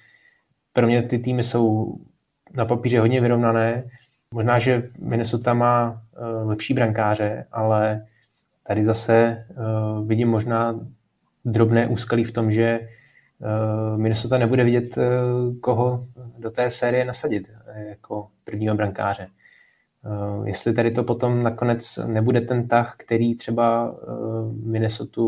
[0.74, 1.96] Pro mě ty týmy jsou
[2.56, 3.84] na papíře hodně vyrovnané.
[4.34, 6.02] Možná, že Minnesota má
[6.44, 8.06] lepší brankáře, ale
[8.64, 9.46] tady zase
[10.06, 10.80] vidím možná
[11.46, 12.88] drobné úskalí v tom, že
[13.96, 14.98] Minnesota nebude vidět,
[15.62, 16.08] koho
[16.38, 17.52] do té série nasadit
[17.90, 19.28] jako prvního brankáře.
[20.44, 23.96] Jestli tady to potom nakonec nebude ten tah, který třeba
[24.64, 25.22] Minnesota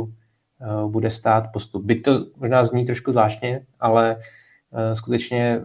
[0.87, 1.85] bude stát postup.
[1.85, 5.61] Byť to možná zní trošku zvláštně, ale uh, skutečně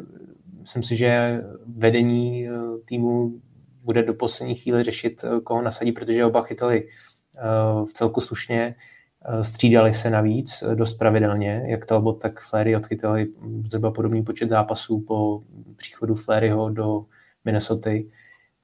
[0.61, 3.40] myslím si, že vedení uh, týmu
[3.82, 6.88] bude do poslední chvíle řešit, koho nasadí, protože oba chytali
[7.84, 8.74] v celku slušně.
[9.24, 13.28] Eh, střídali se navíc eh, dost pravidelně, jak Talbot, tak Flery odchytali
[13.68, 15.42] zhruba podobný počet zápasů po
[15.76, 17.05] příchodu Fleryho do
[17.44, 17.90] Minnesota.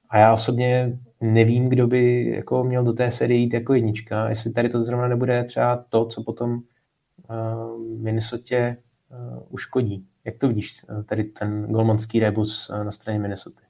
[0.09, 4.53] A já osobně nevím, kdo by jako měl do té série jít jako jednička, jestli
[4.53, 10.07] tady to zrovna nebude třeba to, co potom uh, Minnesota uh, uškodí.
[10.23, 13.61] Jak to vidíš, tady ten golmanský rebus na straně Minnesota?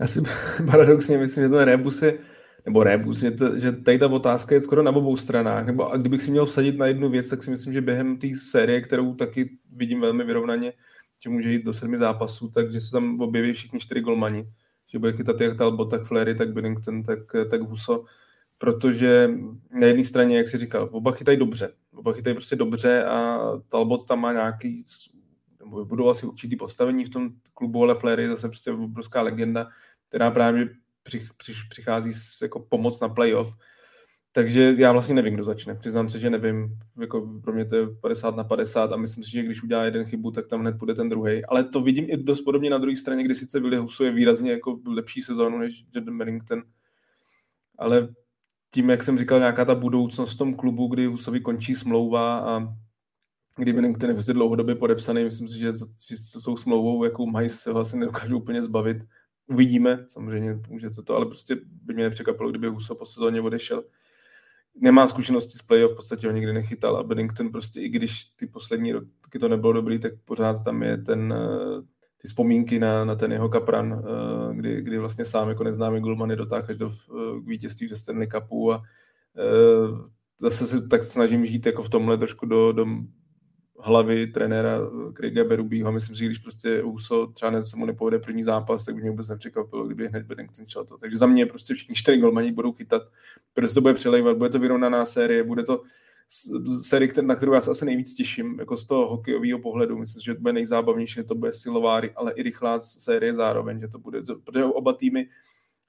[0.00, 0.20] Já si
[0.66, 2.18] paradoxně myslím, že ten rebus je
[2.66, 5.66] nebo rebus, že, to, že tady ta otázka je skoro na obou stranách.
[5.66, 8.26] Nebo a kdybych si měl vsadit na jednu věc, tak si myslím, že během té
[8.50, 10.72] série, kterou taky vidím velmi vyrovnaně,
[11.22, 14.46] že může jít do sedmi zápasů, takže se tam objeví všichni čtyři golmani.
[14.92, 17.18] Že bude chytat jak Talbot, tak Flery, tak Binnington, tak,
[17.50, 18.04] tak Huso.
[18.58, 19.30] Protože
[19.80, 21.72] na jedné straně, jak si říkal, oba chytají dobře.
[21.92, 23.38] Oba chytají prostě dobře a
[23.68, 24.84] Talbot tam má nějaký
[25.60, 29.68] nebo budou asi určitý postavení v tom klubu, ale Flery je zase prostě obrovská legenda,
[30.08, 30.68] která právě
[31.02, 33.52] přich, přich, přichází s jako pomoc na playoff.
[34.32, 35.74] Takže já vlastně nevím, kdo začne.
[35.74, 36.78] Přiznám se, že nevím.
[37.00, 40.04] Jako pro mě to je 50 na 50 a myslím si, že když udělá jeden
[40.04, 41.44] chybu, tak tam hned bude ten druhý.
[41.44, 44.50] Ale to vidím i dost podobně na druhé straně, kdy sice Willy Husu je výrazně
[44.50, 46.62] jako lepší sezónu než Jordan Bennington.
[47.78, 48.08] Ale
[48.70, 52.74] tím, jak jsem říkal, nějaká ta budoucnost v tom klubu, kdy Husovi končí smlouva a
[53.56, 57.72] kdy Bennington je prostě dlouhodobě podepsaný, myslím si, že s tou smlouvou, jakou mají, se
[57.72, 58.96] vlastně nedokážu úplně zbavit
[59.50, 63.84] Uvidíme, samozřejmě může se to, ale prostě by mě nepřekvapilo, kdyby Huso po sezóně odešel.
[64.82, 68.46] Nemá zkušenosti z playoff, v podstatě ho nikdy nechytal a Bennington prostě, i když ty
[68.46, 71.82] poslední roky to nebylo dobrý, tak pořád tam je ten, eh,
[72.22, 76.30] ty vzpomínky na, na ten jeho kapran, eh, kdy, kdy vlastně sám jako neznámý golman
[76.30, 78.82] je dotáhl až do eh, k vítězství ve Stanley Cupu a
[80.40, 82.86] zase se tak snažím žít jako v tomhle trošku do, do
[83.82, 84.78] hlavy trenéra
[85.14, 85.92] Craiga Berubího.
[85.92, 89.10] Myslím si, že když prostě Huso třeba se mu nepovede první zápas, tak by mě
[89.10, 90.98] vůbec nepřekvapilo, kdyby hned Beddington šel to.
[90.98, 93.02] Takže za mě prostě všichni čtyři golmani budou chytat,
[93.54, 95.82] protože to bude přelejvat, bude to vyrovnaná série, bude to
[96.82, 99.98] série, na kterou já se asi nejvíc těším, jako z toho hokejového pohledu.
[99.98, 103.88] Myslím, že to bude nejzábavnější, že to bude silováry, ale i rychlá série zároveň, že
[103.88, 105.28] to bude, protože oba týmy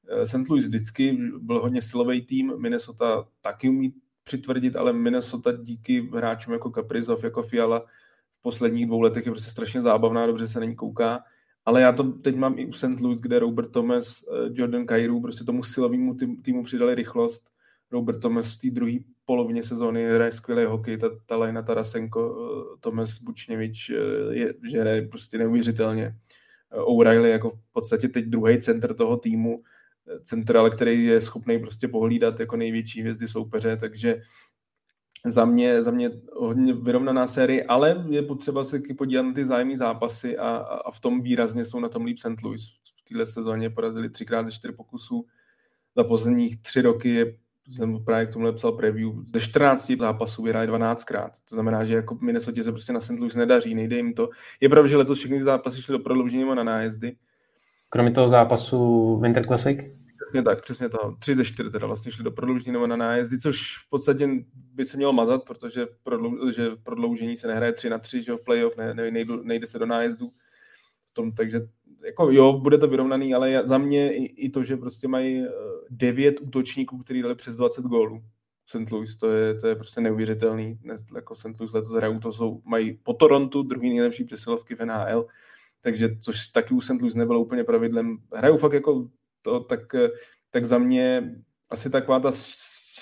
[0.09, 0.49] eh, St.
[0.49, 6.71] Louis vždycky byl hodně silový tým, Minnesota taky umí přitvrdit, ale Minnesota díky hráčům jako
[6.71, 7.85] Kaprizov, jako Fiala
[8.31, 11.23] v posledních dvou letech je prostě strašně zábavná, dobře se není kouká.
[11.65, 12.99] Ale já to teď mám i u St.
[13.01, 17.43] Louis, kde Robert Thomas, eh, Jordan Kairu, prostě tomu silovému týmu přidali rychlost.
[17.91, 22.77] Robert Thomas v té druhé polovině sezóny hraje skvělý hokej, ta, ta Lajna Tarasenko, eh,
[22.79, 23.95] Tomas Bučněvič eh,
[24.35, 26.15] je, že hraje prostě neuvěřitelně.
[26.71, 29.63] O'Reilly jako v podstatě teď druhý center toho týmu,
[30.23, 34.21] centrál, který je schopný prostě pohlídat jako největší hvězdy soupeře, takže
[35.25, 39.77] za mě, za mě hodně vyrovnaná série, ale je potřeba se podívat na ty zájemné
[39.77, 42.43] zápasy a, a, v tom výrazně jsou na tom líp St.
[42.43, 42.63] Louis.
[42.99, 45.25] V téhle sezóně porazili třikrát ze čtyři pokusů.
[45.95, 47.25] Za posledních tři roky je
[47.69, 51.29] jsem právě k tomu napsal preview, ze 14 zápasů vyhráli 12krát.
[51.49, 53.19] To znamená, že jako Minnesota se prostě na St.
[53.19, 54.29] Louis nedaří, nejde jim to.
[54.61, 57.15] Je pravda, že letos všechny zápasy šly do prodloužení na nájezdy,
[57.93, 59.79] Kromě toho zápasu Winter Classic?
[60.31, 61.15] Přesně tak, přesně to.
[61.19, 64.85] Tři ze čtyři teda vlastně šli do prodloužení nebo na nájezdy, což v podstatě by
[64.85, 68.37] se mělo mazat, protože prodlou, že v prodloužení se nehraje tři na tři, že v
[68.37, 70.31] playoff ne, ne, nejde, nejde se do nájezdu.
[71.13, 71.61] Tom, takže
[72.05, 75.49] jako jo, bude to vyrovnaný, ale za mě i, i to, že prostě mají eh,
[75.89, 78.23] devět útočníků, kteří dali přes 20 gólů.
[78.65, 78.91] St.
[78.91, 80.75] Louis, to je, to je prostě neuvěřitelný.
[80.75, 81.59] Dnes, jako St.
[81.59, 85.27] Louis letos hrajou, to jsou, mají po Torontu druhý nejlepší přesilovky v NHL
[85.81, 87.01] takže což taky u St.
[87.01, 88.17] Louis nebylo úplně pravidlem.
[88.35, 89.09] Hrajou fakt jako
[89.41, 89.79] to, tak,
[90.51, 91.35] tak za mě
[91.69, 92.31] asi taková ta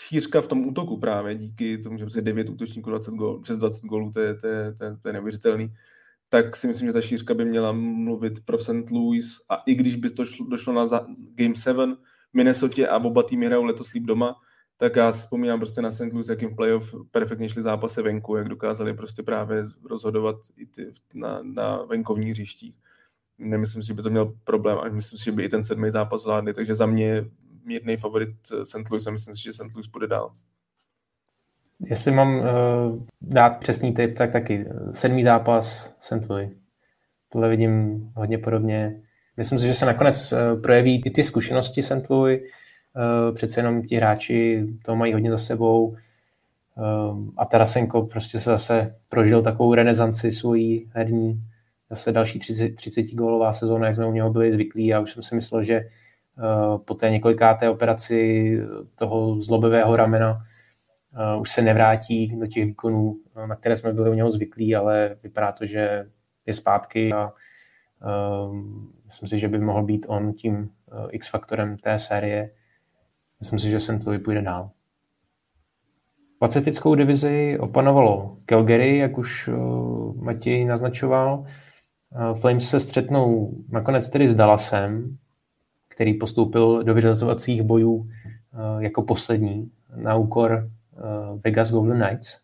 [0.09, 3.85] šířka v tom útoku právě, díky tomu, že se 9 útočníků 20 gól, přes 20
[3.85, 5.73] gólů, to je, to, je, to, je, to je neuvěřitelný,
[6.29, 8.91] tak si myslím, že ta šířka by měla mluvit pro St.
[8.91, 10.85] Louis a i když by to šlo, došlo na
[11.35, 11.95] Game 7
[12.31, 14.35] v Minnesota a oba týmy hrajou letos líp doma,
[14.77, 16.13] tak já vzpomínám prostě na St.
[16.13, 21.39] Louis, jakým playoff perfektně šli zápasy venku, jak dokázali prostě právě rozhodovat i ty na,
[21.43, 22.79] na venkovních hřištích.
[23.39, 25.89] Nemyslím si, že by to měl problém, a myslím si, že by i ten sedmý
[25.89, 27.25] zápas zvládli, takže za mě
[27.65, 28.29] mírný favorit
[28.63, 28.89] St.
[28.91, 29.75] Louis a myslím si, že St.
[29.75, 30.31] Louis bude dál.
[31.79, 32.45] Jestli mám uh,
[33.21, 36.29] dát přesný tip, tak taky sedmý zápas St.
[36.29, 36.49] Louis.
[37.29, 39.01] Tohle vidím hodně podobně.
[39.37, 42.09] Myslím si, že se nakonec projeví i ty zkušenosti St.
[42.09, 42.41] Louis.
[42.41, 45.87] Uh, přece jenom ti hráči to mají hodně za sebou.
[45.87, 51.43] Uh, a Tarasenko prostě se zase prožil takovou renesanci svojí herní.
[51.89, 54.87] Zase další 30, 30 gólová sezóna, jak jsme u něho byli zvyklí.
[54.87, 58.59] Já už jsem si myslel, že uh, po té několikáté operaci
[58.95, 60.41] toho zlobivého ramena
[61.35, 64.75] Uh, už se nevrátí do těch výkonů, uh, na které jsme byli u něho zvyklí,
[64.75, 66.05] ale vypadá to, že
[66.45, 67.31] je zpátky a
[69.05, 70.69] myslím si, že by mohl být on tím
[71.09, 72.51] X-faktorem té série.
[73.39, 74.05] Myslím si, že St.
[74.05, 74.71] Louis půjde dál.
[76.39, 79.49] Pacifickou divizi opanovalo Calgary, jak už
[80.15, 81.45] Matěj naznačoval.
[82.15, 85.17] Uh, Flames se střetnou nakonec tedy s Dallasem,
[85.89, 88.07] který postoupil do vyřazovacích bojů uh,
[88.79, 92.37] jako poslední na úkor Eh, Vegas Golden Knights.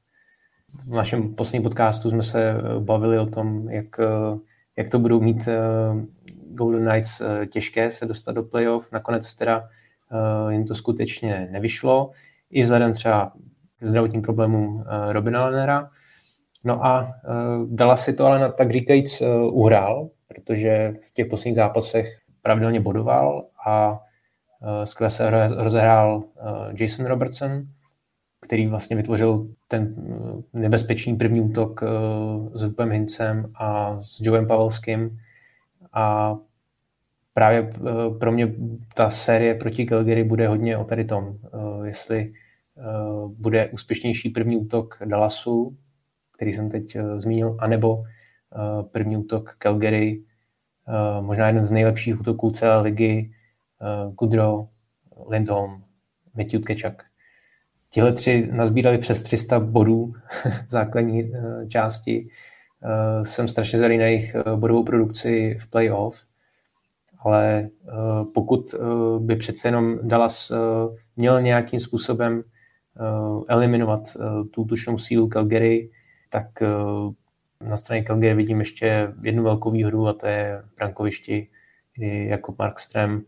[0.88, 4.38] V našem posledním podcastu jsme se eh, bavili o tom, jak, eh,
[4.78, 5.50] jak to budou mít
[6.50, 8.92] Golden Knights těžké se dostat do playoff.
[8.92, 9.70] Nakonec teda
[10.50, 12.12] jim to skutečně nevyšlo,
[12.52, 13.34] i vzhledem třeba
[13.80, 15.90] k zdravotním problémům Robina Lennera.
[16.66, 17.14] No a
[17.66, 22.08] dala si to ale na, tak říkajíc uhrál, protože v těch posledních zápasech
[22.42, 24.00] pravidelně bodoval a
[24.84, 26.24] skvěle se rozehrál
[26.80, 27.68] Jason Robertson,
[28.46, 29.96] který vlastně vytvořil ten
[30.54, 31.88] eh, nebezpečný první útok eh,
[32.60, 35.20] s Rupem Hincem a s Joem Pavelským.
[35.94, 36.36] A
[37.34, 37.82] právě eh,
[38.20, 38.54] pro mě
[38.94, 41.38] ta série proti Calgary bude hodně o tady tom,
[41.84, 42.34] jestli
[43.28, 45.78] bude úspěšnější první útok Dallasu,
[46.36, 48.04] který jsem teď zmínil, anebo
[48.92, 50.24] první útok Calgary,
[51.22, 53.32] možná jeden z nejlepších útoků celé ligy,
[54.20, 54.68] Goodrow,
[55.30, 55.84] Lindholm,
[56.38, 57.04] Matthew Tkečak.
[57.90, 60.06] Tihle tři nazbírali přes 300 bodů
[60.68, 62.28] v základní eh, části.
[62.84, 66.24] Eh, jsem strašně zvědavý na jejich bodovou produkci v playoff,
[67.20, 67.70] ale
[68.34, 68.76] pokud
[69.20, 70.52] by přece jenom Dallas
[71.16, 72.44] měl nějakým způsobem
[73.48, 74.02] eliminovat
[74.52, 75.90] tu tučnou sílu Calgary,
[76.36, 76.64] tak
[77.62, 81.48] na straně Calgary vidím ještě jednu velkou výhodu a to je brankovišti,
[81.96, 83.22] kdy jako Markström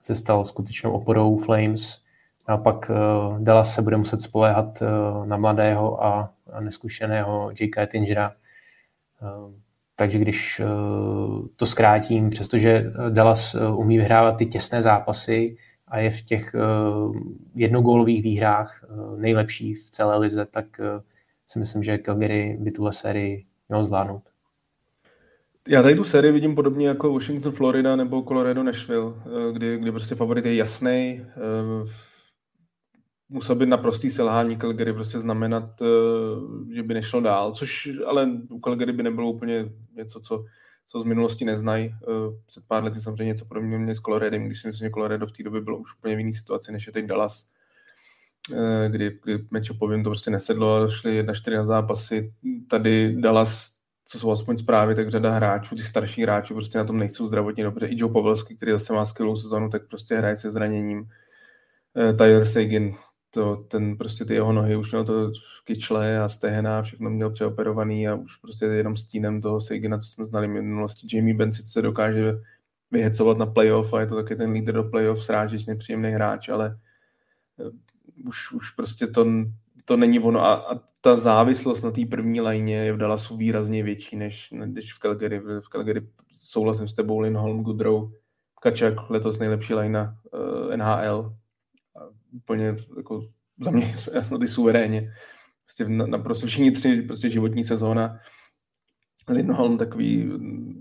[0.00, 2.02] se stal skutečnou oporou Flames
[2.46, 7.78] a pak uh, Dallas se bude muset spoléhat uh, na mladého a, neskušeného J.K.
[7.78, 8.32] Ettingera.
[9.22, 9.52] Uh,
[9.96, 10.62] takže když
[11.56, 15.56] to zkrátím, přestože Dallas umí vyhrávat ty těsné zápasy
[15.88, 16.54] a je v těch
[17.54, 18.84] jednogólových výhrách
[19.16, 20.80] nejlepší v celé lize, tak
[21.52, 24.22] si myslím, že Calgary by tuhle sérii měl zvládnout.
[25.68, 29.14] Já tady tu sérii vidím podobně jako Washington, Florida nebo Colorado, Nashville,
[29.52, 31.26] kdy, kdy prostě favorit je jasný
[33.30, 38.60] musel být naprostý selhání Calgary prostě znamenat, eh, že by nešlo dál, což ale u
[38.60, 39.64] Calgary by nebylo úplně
[39.96, 40.44] něco, co,
[40.86, 41.94] co z minulosti neznají.
[42.02, 42.06] Eh,
[42.46, 45.32] před pár lety samozřejmě něco podobného měli s Coloradem, když si myslím, že Colorado v
[45.32, 47.59] té době bylo už úplně v jiné situaci, než je teď Dallas, eh,
[48.88, 52.32] kdy, kdy matchupovým to prostě nesedlo a jedna čtyři na zápasy.
[52.68, 53.80] Tady Dallas
[54.10, 57.64] co jsou aspoň zprávy, tak řada hráčů, těch starších hráčů prostě na tom nejsou zdravotně
[57.64, 57.86] dobře.
[57.86, 61.08] I Joe Pavelský, který zase má skvělou sezonu, tak prostě hraje se zraněním.
[62.18, 62.92] Tyler Sagan
[63.30, 65.32] to, ten prostě ty jeho nohy už měl to
[65.64, 70.26] kyčle a stehna, všechno měl přeoperovaný a už prostě jenom stínem toho Seigina, co jsme
[70.26, 71.16] znali v minulosti.
[71.16, 72.34] Jamie Benn se dokáže
[72.90, 76.78] vyhecovat na playoff a je to taky ten lídr do playoff, srážič, nepříjemný hráč, ale
[77.60, 77.70] eh,
[78.24, 79.26] už, už prostě to,
[79.84, 83.82] to není ono a, a ta závislost na té první lajně je v Dallasu výrazně
[83.82, 85.38] větší než, než v Calgary.
[85.38, 88.10] V Calgary souhlasím s tebou, Lindholm, Goodrow,
[88.62, 91.36] Kačak, letos nejlepší lajna uh, eh, NHL,
[92.32, 93.28] úplně jako
[93.60, 93.92] za mě
[94.40, 95.12] ty suverénně.
[95.64, 98.18] Prostě naprosto všichni tři prostě životní sezóna.
[99.28, 100.30] Lindholm takový,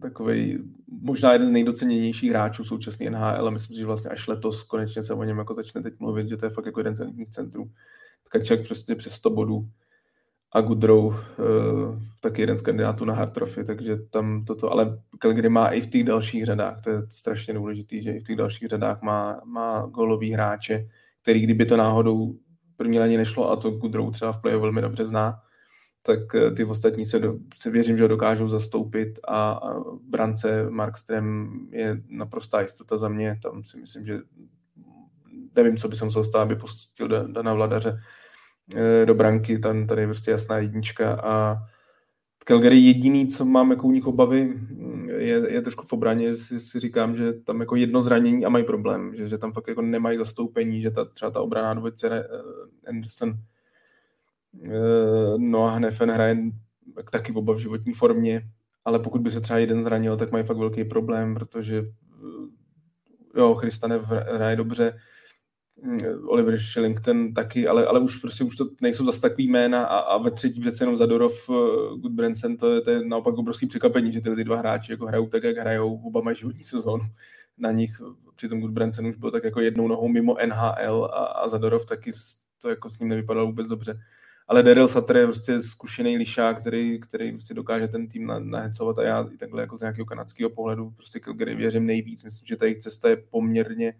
[0.02, 0.60] takový
[1.02, 5.04] možná jeden z nejdoceněnějších hráčů současný NHL a myslím si, že vlastně až letos konečně
[5.04, 7.30] se o něm jako začne teď mluvit, že to je fakt jako jeden z elitních
[7.30, 7.72] centrů.
[8.24, 9.70] Tkaček prostě přes 100 bodů
[10.52, 11.16] a Goodrow uh,
[12.22, 15.90] taky jeden z kandidátů na Hard Trophy, takže tam toto, ale Calgary má i v
[15.90, 19.86] těch dalších řadách, to je strašně důležité, že i v těch dalších řadách má, má
[19.86, 20.88] golový hráče,
[21.22, 22.36] který kdyby to náhodou
[22.76, 25.40] první lení nešlo a to Goodrow třeba v playu velmi dobře zná,
[26.02, 30.00] tak eh, ty ostatní se, do, se věřím, že ho dokážou zastoupit a, a v
[30.04, 34.20] brance Markström je naprostá jistota za mě, tam si myslím, že
[35.56, 38.00] nevím, co by se musel stát, aby pustil Dana Vladaře
[39.06, 41.58] do branky, tam tady je prostě jasná jednička a
[42.50, 44.60] Calgary jediný, co mám jako u nich obavy,
[45.18, 48.64] je, je trošku v obraně, si, si říkám, že tam jako jedno zranění a mají
[48.64, 52.30] problém, že, že tam fakt jako nemají zastoupení, že ta, třeba ta obraná dvojice
[52.88, 53.34] Anderson
[55.38, 56.38] Noah Hnefen hraje
[57.12, 58.41] taky oba v životní formě,
[58.86, 61.86] ale pokud by se třeba jeden zranil, tak mají fakt velký problém, protože
[63.36, 64.99] jo, Christanev hraje dobře,
[66.28, 70.18] Oliver Shillington taky, ale, ale už prostě už to nejsou zase takový jména a, a
[70.18, 71.49] ve třetí přece jenom Zadorov,
[71.97, 75.28] Goodbranson, to je, to je naopak obrovský překvapení, že tyhle ty dva hráči jako hrajou
[75.28, 77.03] tak, jak hrajou, oba mají životní sezónu
[77.57, 78.01] na nich,
[78.36, 82.12] přitom Goodbranson už byl tak jako jednou nohou mimo NHL a, a Zadorov taky
[82.62, 83.99] to jako s ním nevypadalo vůbec dobře.
[84.50, 89.04] Ale Daryl Sutter je prostě zkušený lišák, který, který prostě dokáže ten tým nahecovat a
[89.04, 92.24] já i takhle jako z nějakého kanadského pohledu prostě Calgary věřím nejvíc.
[92.24, 93.93] Myslím, že ta jejich cesta je poměrně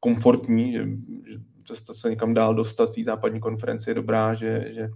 [0.00, 0.86] komfortní, že,
[1.28, 4.90] že cesta se někam dál dostat, v západní konferenci je dobrá, že, že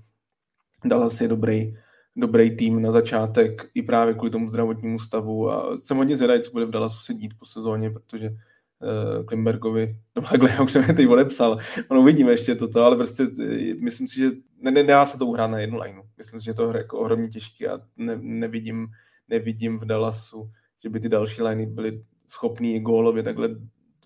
[0.84, 1.76] Dallas je dobrý,
[2.16, 6.51] dobrý tým na začátek i právě kvůli tomu zdravotnímu stavu a jsem hodně zvědavý, co
[6.51, 10.84] bude v Dallasu se dít po sezóně, protože uh, Klimbergovi, no takhle, já už jsem
[10.88, 14.30] je teď odepsal, ono uvidíme ještě toto, ale prostě eh, myslím si, že
[14.70, 16.02] nedá se to uhrát na jednu lineu.
[16.18, 18.88] Myslím si, že to je jako ohromně těžké a ne, nevidím,
[19.28, 20.50] nevidím v Dallasu,
[20.82, 23.48] že by ty další liney byly schopný gólově takhle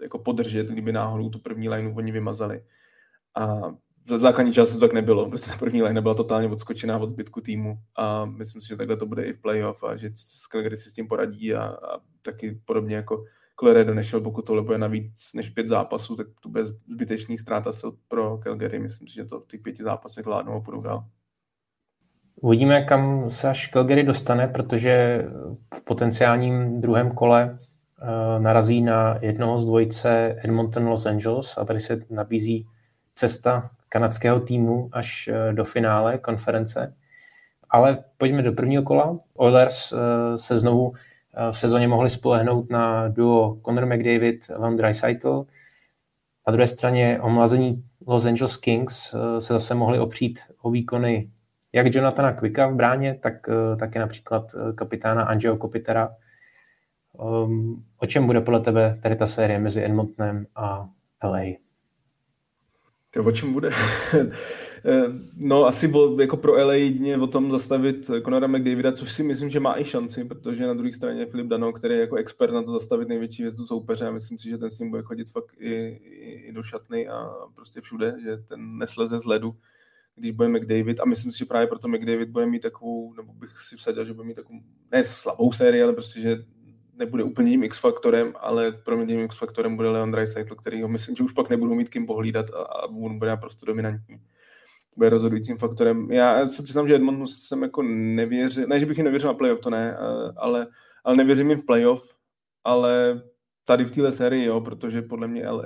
[0.02, 2.62] jako podržet, kdyby náhodou tu první lineu oni vymazali.
[3.34, 3.60] A
[4.04, 5.28] v základní části to tak nebylo.
[5.28, 9.06] Prostě první line byla totálně odskočená od zbytku týmu a myslím si, že takhle to
[9.06, 10.10] bude i v playoff a že
[10.50, 13.24] Calgary si s tím poradí a, a taky podobně jako
[13.60, 17.72] Colorado nešel, pokud tohle bude na víc než pět zápasů, tak to bude zbytečný ztráta
[17.78, 18.78] sil pro Calgary.
[18.78, 21.04] Myslím si, že to v těch pěti zápasech vládnou a půjdou dál.
[22.40, 25.24] Uvidíme, kam se až Calgary dostane, protože
[25.74, 27.58] v potenciálním druhém kole
[28.02, 32.66] Eh, narazí na jednoho z dvojice Edmonton Los Angeles a tady se nabízí
[33.14, 36.94] cesta kanadského týmu až eh, do finále konference.
[37.70, 39.18] Ale pojďme do prvního kola.
[39.34, 39.96] Oilers eh,
[40.38, 40.92] se znovu
[41.50, 45.46] v sezóně mohli spolehnout na duo Conor McDavid, Leon Draisaitl.
[46.46, 51.30] Na druhé straně omlazení Los Angeles Kings se zase mohli opřít o výkony
[51.72, 53.34] jak Jonathana Quicka v bráně, tak
[53.78, 56.10] také například kapitána Angelo Kopitera,
[57.18, 60.88] Um, o čem bude podle tebe tady ta série mezi Edmontonem a
[61.24, 61.40] LA?
[63.10, 63.70] To o čem bude?
[65.36, 69.48] no asi bo, jako pro LA jedině o tom zastavit Conora McDavida, což si myslím,
[69.48, 72.52] že má i šanci, protože na druhé straně je Filip Dano, který je jako expert
[72.52, 75.30] na to zastavit největší hvězdu soupeře a myslím si, že ten s ním bude chodit
[75.30, 79.56] fakt i, i, i do šatny a prostě všude, že ten nesleze z ledu,
[80.16, 83.58] když bude McDavid a myslím si, že právě proto McDavid bude mít takovou, nebo bych
[83.58, 84.60] si vsadil, že bude mít takovou,
[84.92, 86.44] ne slabou sérii, ale prostě, že
[86.98, 91.16] nebude úplně tím X-faktorem, ale pro mě tím X-faktorem bude Leon Draisaitl, který ho myslím,
[91.16, 94.20] že už pak nebudou mít kým pohlídat a, a on bude naprosto dominantní.
[94.98, 96.10] Bude rozhodujícím faktorem.
[96.10, 99.60] Já se přiznám, že Edmonton jsem jako nevěřil, ne, že bych jim nevěřil na playoff,
[99.60, 99.96] to ne,
[100.36, 100.66] ale,
[101.04, 102.16] ale nevěřím jim v playoff,
[102.64, 103.22] ale
[103.64, 105.64] tady v téhle sérii, jo, protože podle mě LA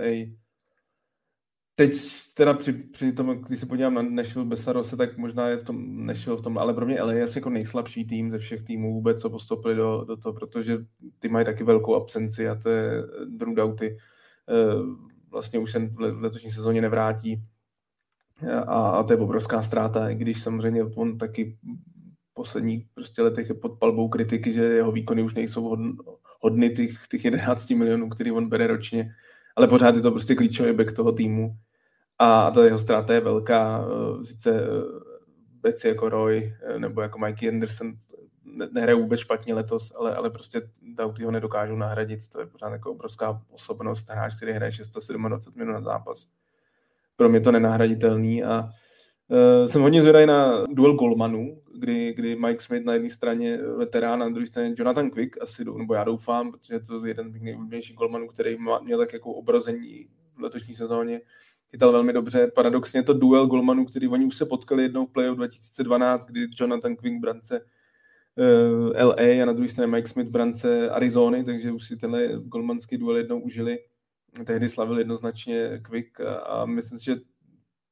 [1.74, 1.92] teď
[2.34, 6.06] teda při, při tom, když se podívám na Nashville Besarose, tak možná je v tom
[6.06, 8.94] Nashville v tom, ale pro mě LA je asi jako nejslabší tým ze všech týmů
[8.94, 10.78] vůbec, co postoupili do, do toho, protože
[11.18, 13.96] ty mají taky velkou absenci a to je Drew Doughty.
[14.48, 14.82] Eh,
[15.30, 17.42] vlastně už se v letošní sezóně nevrátí
[18.50, 21.58] a, a to je obrovská ztráta, i když samozřejmě on taky
[22.30, 25.92] v posledních prostě letech je pod palbou kritiky, že jeho výkony už nejsou hodny,
[26.40, 29.14] hodny těch, těch 11 milionů, který on bere ročně,
[29.56, 31.56] ale pořád je to prostě klíčový back toho týmu.
[32.18, 34.66] A ta jeho ztráta je velká, eh, sice eh,
[35.62, 37.92] věci jako Roy eh, nebo jako Mikey Anderson
[38.72, 42.90] nehraje vůbec špatně letos, ale, ale prostě Doughty ho nedokážou nahradit, to je pořád jako
[42.90, 46.26] obrovská osobnost, hráč, který hraje 627 minut na zápas.
[47.16, 48.64] Pro mě to nenahraditelný a
[49.28, 54.18] uh, jsem hodně zvědavý na duel golmanů, kdy, kdy Mike Smith na jedné straně veterán,
[54.18, 57.96] na druhé straně Jonathan Quick, asi, nebo já doufám, protože to je jeden z nejúplnějších
[57.96, 60.06] golmanů, který má, měl tak jako obrození
[60.36, 61.20] v letošní sezóně,
[61.70, 62.50] chytal velmi dobře.
[62.54, 66.96] Paradoxně to duel golmanů, který oni už se potkali jednou v playoff 2012, kdy Jonathan
[66.96, 67.60] Quick brance
[68.38, 72.98] eh, LA a na druhé straně Mike Smith brance Arizony, takže už si tenhle golmanský
[72.98, 73.78] duel jednou užili.
[74.44, 77.16] Tehdy slavil jednoznačně Quick a, myslím si, že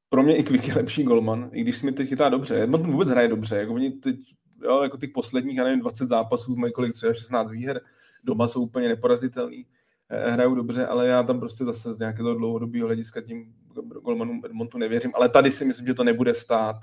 [0.09, 2.63] pro mě i Quick je lepší golman, i když Smith teď chytá dobře.
[2.63, 4.17] Edmonton vůbec hraje dobře, jako oni teď,
[4.63, 7.81] jo, jako těch posledních, já nevím, 20 zápasů mají kolik, třeba 16 výher,
[8.25, 9.67] doma jsou úplně neporazitelný
[10.13, 13.55] Eh, hrajou dobře, ale já tam prostě zase z nějakého dlouhodobého hlediska tím
[14.03, 16.77] golmanům Edmontu nevěřím, ale tady si myslím, že to nebude stát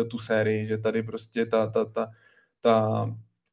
[0.00, 2.10] eh, tu sérii, že tady prostě ta, ta, ta,
[2.60, 3.06] ta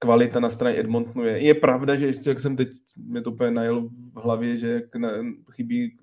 [0.05, 1.39] kvalita na straně Edmontonu je.
[1.39, 4.95] Je pravda, že ještě jak jsem teď, mě to úplně najel v hlavě, že jak
[4.95, 5.09] na,
[5.51, 5.97] chybí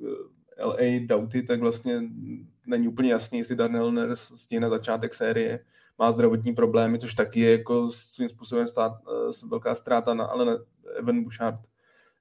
[0.64, 2.03] LA Doughty, tak vlastně
[2.66, 5.61] není úplně jasný, jestli Darnell stihne začátek série,
[5.98, 10.44] má zdravotní problémy, což taky je jako svým způsobem stát, uh, velká ztráta, na, ale
[10.44, 10.57] na
[10.98, 11.61] Evan Bouchard.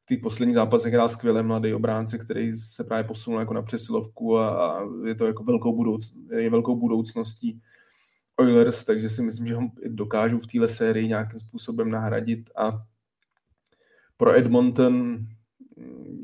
[0.03, 4.37] V těch posledních zápasech hrál skvěle mladý obránce, který se právě posunul jako na přesilovku
[4.37, 7.61] a, a je to jako velkou, budouc, je velkou budoucností
[8.37, 12.83] Oilers, takže si myslím, že ho dokážou v téhle sérii nějakým způsobem nahradit a
[14.17, 15.25] pro Edmonton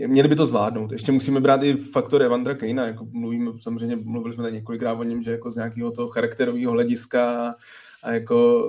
[0.08, 0.92] měli by to zvládnout.
[0.92, 5.04] Ještě musíme brát i faktor Evandra Kejna, jako mluvíme, samozřejmě mluvili jsme tady několikrát o
[5.04, 7.56] něm, že jako z nějakého toho charakterového hlediska
[8.04, 8.68] a jako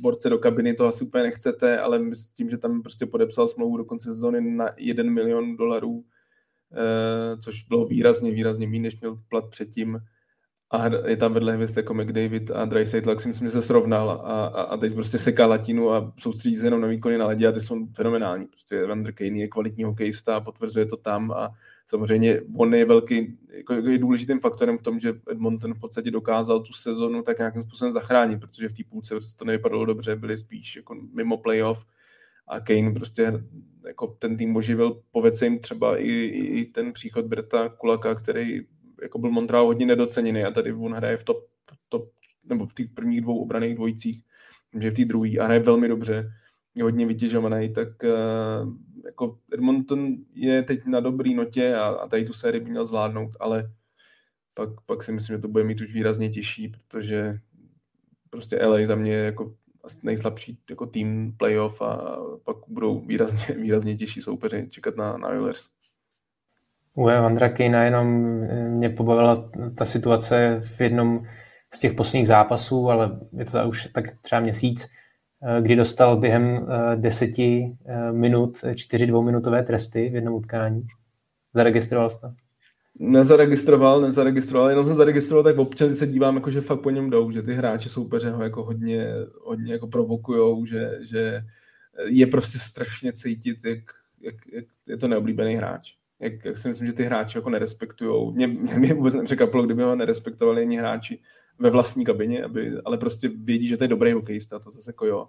[0.00, 3.76] borce do kabiny to asi úplně nechcete, ale s tím, že tam prostě podepsal smlouvu
[3.76, 6.04] do konce sezóny na 1 milion dolarů,
[6.72, 9.98] eh, což bylo výrazně, výrazně méně, než měl plat předtím,
[10.72, 14.10] a je tam vedle hvězd jako McDavid a Dreisaitl, tak si myslím, že se srovnal
[14.10, 14.14] a,
[14.46, 17.52] a, a teď prostě seká latinu a soustředí se jenom na výkony na ledě a
[17.52, 18.46] ty jsou fenomenální.
[18.46, 21.50] Prostě Vander Kane je kvalitní hokejista a potvrzuje to tam a
[21.86, 26.60] samozřejmě on je velký, jako, je důležitým faktorem v tom, že Edmonton v podstatě dokázal
[26.60, 30.76] tu sezonu tak nějakým způsobem zachránit, protože v té půlce to nevypadalo dobře, byli spíš
[30.76, 31.84] jako mimo playoff
[32.48, 33.32] a Kane prostě
[33.86, 38.60] jako ten tým oživil, povedce jim třeba i, i ten příchod Berta Kulaka, který
[39.02, 41.46] jako byl Montreal hodně nedoceněný a tady on hraje v top,
[41.88, 42.10] top
[42.44, 44.22] nebo v těch prvních dvou obraných dvojicích,
[44.78, 46.32] že v té druhé a hraje velmi dobře,
[46.74, 48.72] je hodně vytěžovaný, tak uh,
[49.04, 53.30] jako Edmonton je teď na dobrý notě a, a tady tu sérii by měl zvládnout,
[53.40, 53.72] ale
[54.54, 57.38] pak, pak si myslím, že to bude mít už výrazně těžší, protože
[58.30, 59.54] prostě LA za mě jako
[60.02, 65.70] nejslabší jako tým playoff a pak budou výrazně, výrazně těžší soupeři čekat na, na Oilers.
[66.94, 71.26] U Evandra Kejna jenom eh, mě pobavila ta situace v jednom
[71.74, 74.88] z těch posledních zápasů, ale je to už tak třeba měsíc,
[75.42, 77.76] eh, kdy dostal během eh, deseti
[78.12, 80.86] minut čtyři dvouminutové tresty v jednom utkání.
[81.54, 82.32] Zaregistroval jsi to?
[82.98, 87.30] Nezaregistroval, nezaregistroval, jenom jsem zaregistroval, tak občas se dívám, jako, že fakt po něm jdou,
[87.30, 89.08] že ty hráči soupeře ho jako hodně,
[89.44, 91.42] hodně jako provokujou, že, že
[92.06, 93.78] je prostě strašně cítit, jak,
[94.20, 98.34] jak, jak je to neoblíbený hráč jak, jak si myslím, že ty hráči jako nerespektují.
[98.34, 101.20] Mě, mě vůbec nepřekvapilo, kdyby ho nerespektovali ani hráči
[101.58, 105.06] ve vlastní kabině, aby, ale prostě vědí, že to je dobrý hokejista, to zase jako
[105.06, 105.28] jo.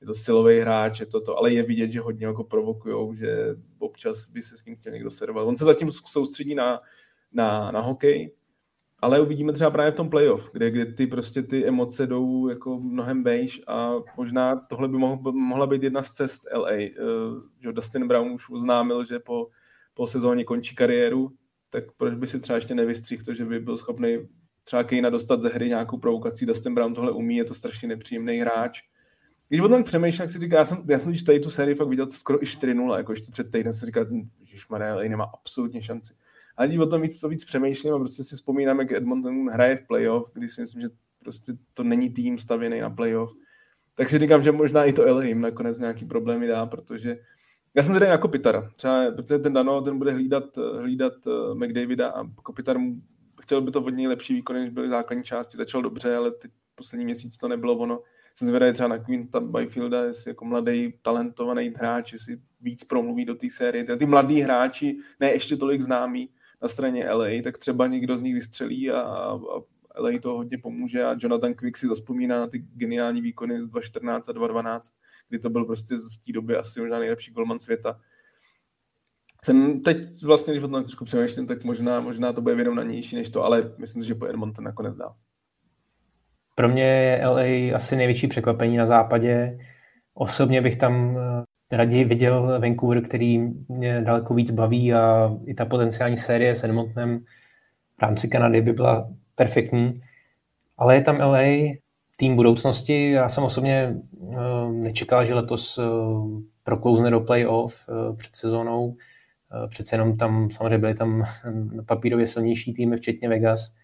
[0.00, 3.56] Je to silový hráč, je to to, ale je vidět, že hodně jako provokujou, že
[3.78, 5.48] občas by se s ním chtěl někdo servovat.
[5.48, 6.78] On se zatím soustředí na,
[7.32, 8.32] na, na hokej,
[8.98, 12.80] ale uvidíme třeba právě v tom playoff, kde, kde ty prostě ty emoce jdou jako
[12.80, 16.70] mnohem vejš a možná tohle by mohl, mohla být jedna z cest LA.
[16.70, 19.48] Uh, eh, Dustin Brown už oznámil, že po
[20.00, 21.32] po sezóně končí kariéru,
[21.70, 24.18] tak proč by si třeba ještě nevystřihl to, že by byl schopný
[24.64, 28.38] třeba Kejna dostat ze hry nějakou provokací, Dustin Brown tohle umí, je to strašně nepříjemný
[28.38, 28.80] hráč.
[29.48, 31.74] Když o tom přemýšlím, tak si říká, já jsem, já jsem když tady tu sérii
[31.74, 34.06] fakt viděl skoro i 4-0, jako ještě před týdnem si říkal,
[34.42, 36.14] že Maria nemá absolutně šanci.
[36.56, 39.86] Ale když o tom víc, víc přemýšlím a prostě si vzpomínám, jak Edmonton hraje v
[39.86, 40.88] playoff, když si myslím, že
[41.18, 43.32] prostě to není tým stavěný na playoff,
[43.94, 47.18] tak si říkám, že možná i to jim nakonec nějaký problémy dá, protože
[47.74, 48.70] já jsem tady jako Pitara.
[48.76, 52.76] Třeba, protože ten Dano, ten bude hlídat, hlídat uh, McDavida a Kopitar
[53.42, 55.56] chtěl by to od něj lepší výkon, než byly základní části.
[55.56, 58.00] Začal dobře, ale ty poslední měsíc to nebylo ono.
[58.34, 63.34] Jsem zvědavý třeba na Quinta Byfielda, jestli jako mladý, talentovaný hráč, jestli víc promluví do
[63.34, 63.84] té série.
[63.84, 66.28] Ty, ty mladí hráči, ne ještě tolik známí
[66.62, 69.38] na straně LA, tak třeba někdo z nich vystřelí a, a
[69.98, 74.28] LA to hodně pomůže a Jonathan Quick si zaspomíná na ty geniální výkony z 2014
[74.28, 74.94] a 2012
[75.30, 78.00] kdy to byl prostě v té době asi možná nejlepší golman světa.
[79.44, 83.30] Jsem teď vlastně, když o tom trošku přemýšlím, tak možná, možná to bude vyrovnanější než
[83.30, 85.14] to, ale myslím, že po Edmonton nakonec dál.
[86.54, 89.58] Pro mě je LA asi největší překvapení na západě.
[90.14, 93.38] Osobně bych tam eh, raději viděl Vancouver, který
[93.68, 97.18] mě daleko víc baví a i ta potenciální série s Edmontonem
[97.98, 99.10] v rámci Kanady by byla
[99.40, 100.02] perfektní.
[100.78, 101.72] Ale je tam LA,
[102.16, 103.10] tým budoucnosti.
[103.10, 108.96] Já jsem osobně uh, nečekal, že letos uh, proklouzne do playoff uh, před sezónou.
[109.68, 111.24] Přece jenom tam samozřejmě byly tam
[111.86, 113.74] papírově silnější týmy, včetně Vegas.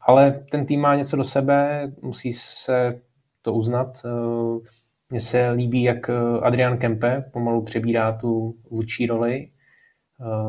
[0.00, 3.00] Ale ten tým má něco do sebe, musí se
[3.42, 4.06] to uznat.
[5.10, 6.10] Mně se líbí, jak
[6.42, 9.50] Adrian Kempe pomalu přebírá tu vůči roli.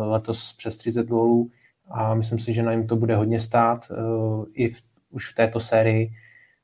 [0.06, 1.52] Letos přes 30 gólů
[1.88, 4.82] a myslím si, že na něm to bude hodně stát uh, i v,
[5.12, 6.12] už v této sérii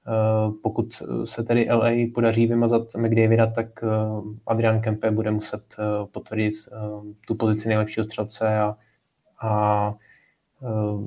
[0.08, 3.88] Eh, pokud se tedy LA podaří vymazat McDavida, tak eh,
[4.48, 6.54] Adrian Kempe bude muset eh, potvrdit
[7.28, 8.76] tu pozici nejlepšího střelce a,
[9.42, 9.94] a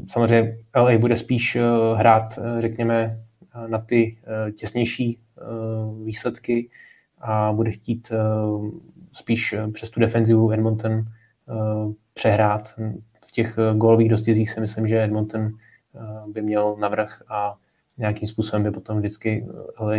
[0.08, 1.58] samozřejmě LA bude spíš
[1.94, 3.24] hrát, řekněme,
[3.66, 4.18] na ty
[4.56, 5.18] těsnější
[6.04, 6.70] výsledky
[7.18, 8.12] a bude chtít
[9.12, 11.04] spíš přes tu defenzivu Edmonton
[12.14, 12.74] přehrát.
[13.34, 15.50] Těch gólových dostizích si myslím, že Edmonton
[16.26, 17.54] by měl navrh a
[17.98, 19.46] nějakým způsobem by potom vždycky
[19.80, 19.96] LA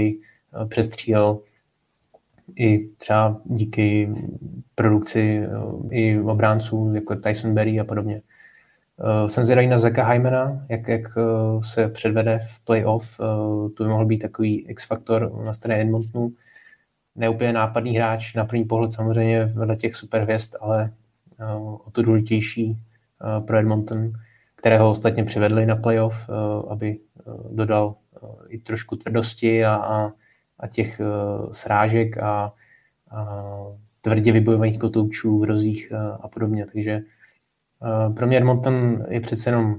[0.68, 1.40] přestřílel
[2.56, 4.10] i třeba díky
[4.76, 5.42] produkci
[5.90, 8.22] i obránců jako Tyson Berry a podobně.
[9.28, 11.02] Jsem zvědavý na Zeka Heimera, jak, jak
[11.62, 13.18] se předvede v playoff.
[13.78, 16.32] To by mohl být takový X-faktor na straně Edmontonu.
[17.16, 20.92] Neúplně nápadný hráč, na první pohled samozřejmě vedle těch superhvězd, ale
[21.86, 22.78] o to důležitější
[23.48, 24.12] pro Edmonton,
[24.56, 26.30] kterého ostatně přivedli na playoff,
[26.70, 27.00] aby
[27.52, 27.96] dodal
[28.48, 30.12] i trošku tvrdosti a, a,
[30.60, 31.02] a těch
[31.52, 32.54] srážek a,
[33.12, 33.48] a
[34.02, 36.66] tvrdě vybojovaných kotoučů v rozích a, a podobně.
[36.66, 37.02] Takže
[38.16, 39.76] pro mě Edmonton je přece jenom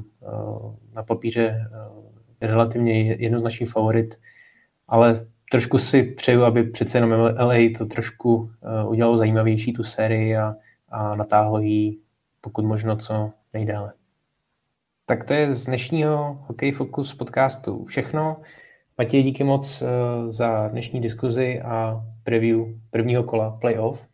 [0.94, 1.70] na papíře
[2.40, 4.18] relativně jednoznačný favorit,
[4.88, 8.50] ale trošku si přeju, aby přece jenom LA to trošku
[8.88, 10.54] udělalo zajímavější tu sérii a,
[10.88, 11.98] a natáhlo ji
[12.46, 13.92] pokud možno co nejdále.
[15.06, 18.36] Tak to je z dnešního Hokej Focus podcastu všechno.
[18.98, 19.82] Matěj, díky moc
[20.28, 24.06] za dnešní diskuzi a preview prvního kola playoff.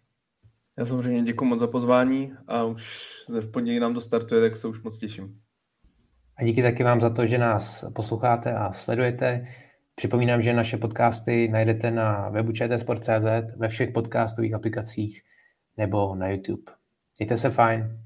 [0.78, 4.68] Já samozřejmě děkuji moc za pozvání a už v pondělí nám to startuje, tak se
[4.68, 5.41] už moc těším.
[6.37, 9.47] A díky taky vám za to, že nás posloucháte a sledujete.
[9.95, 15.22] Připomínám, že naše podcasty najdete na webu čtsport.cz, ve všech podcastových aplikacích
[15.76, 16.72] nebo na YouTube.
[17.18, 17.99] Mějte se fajn.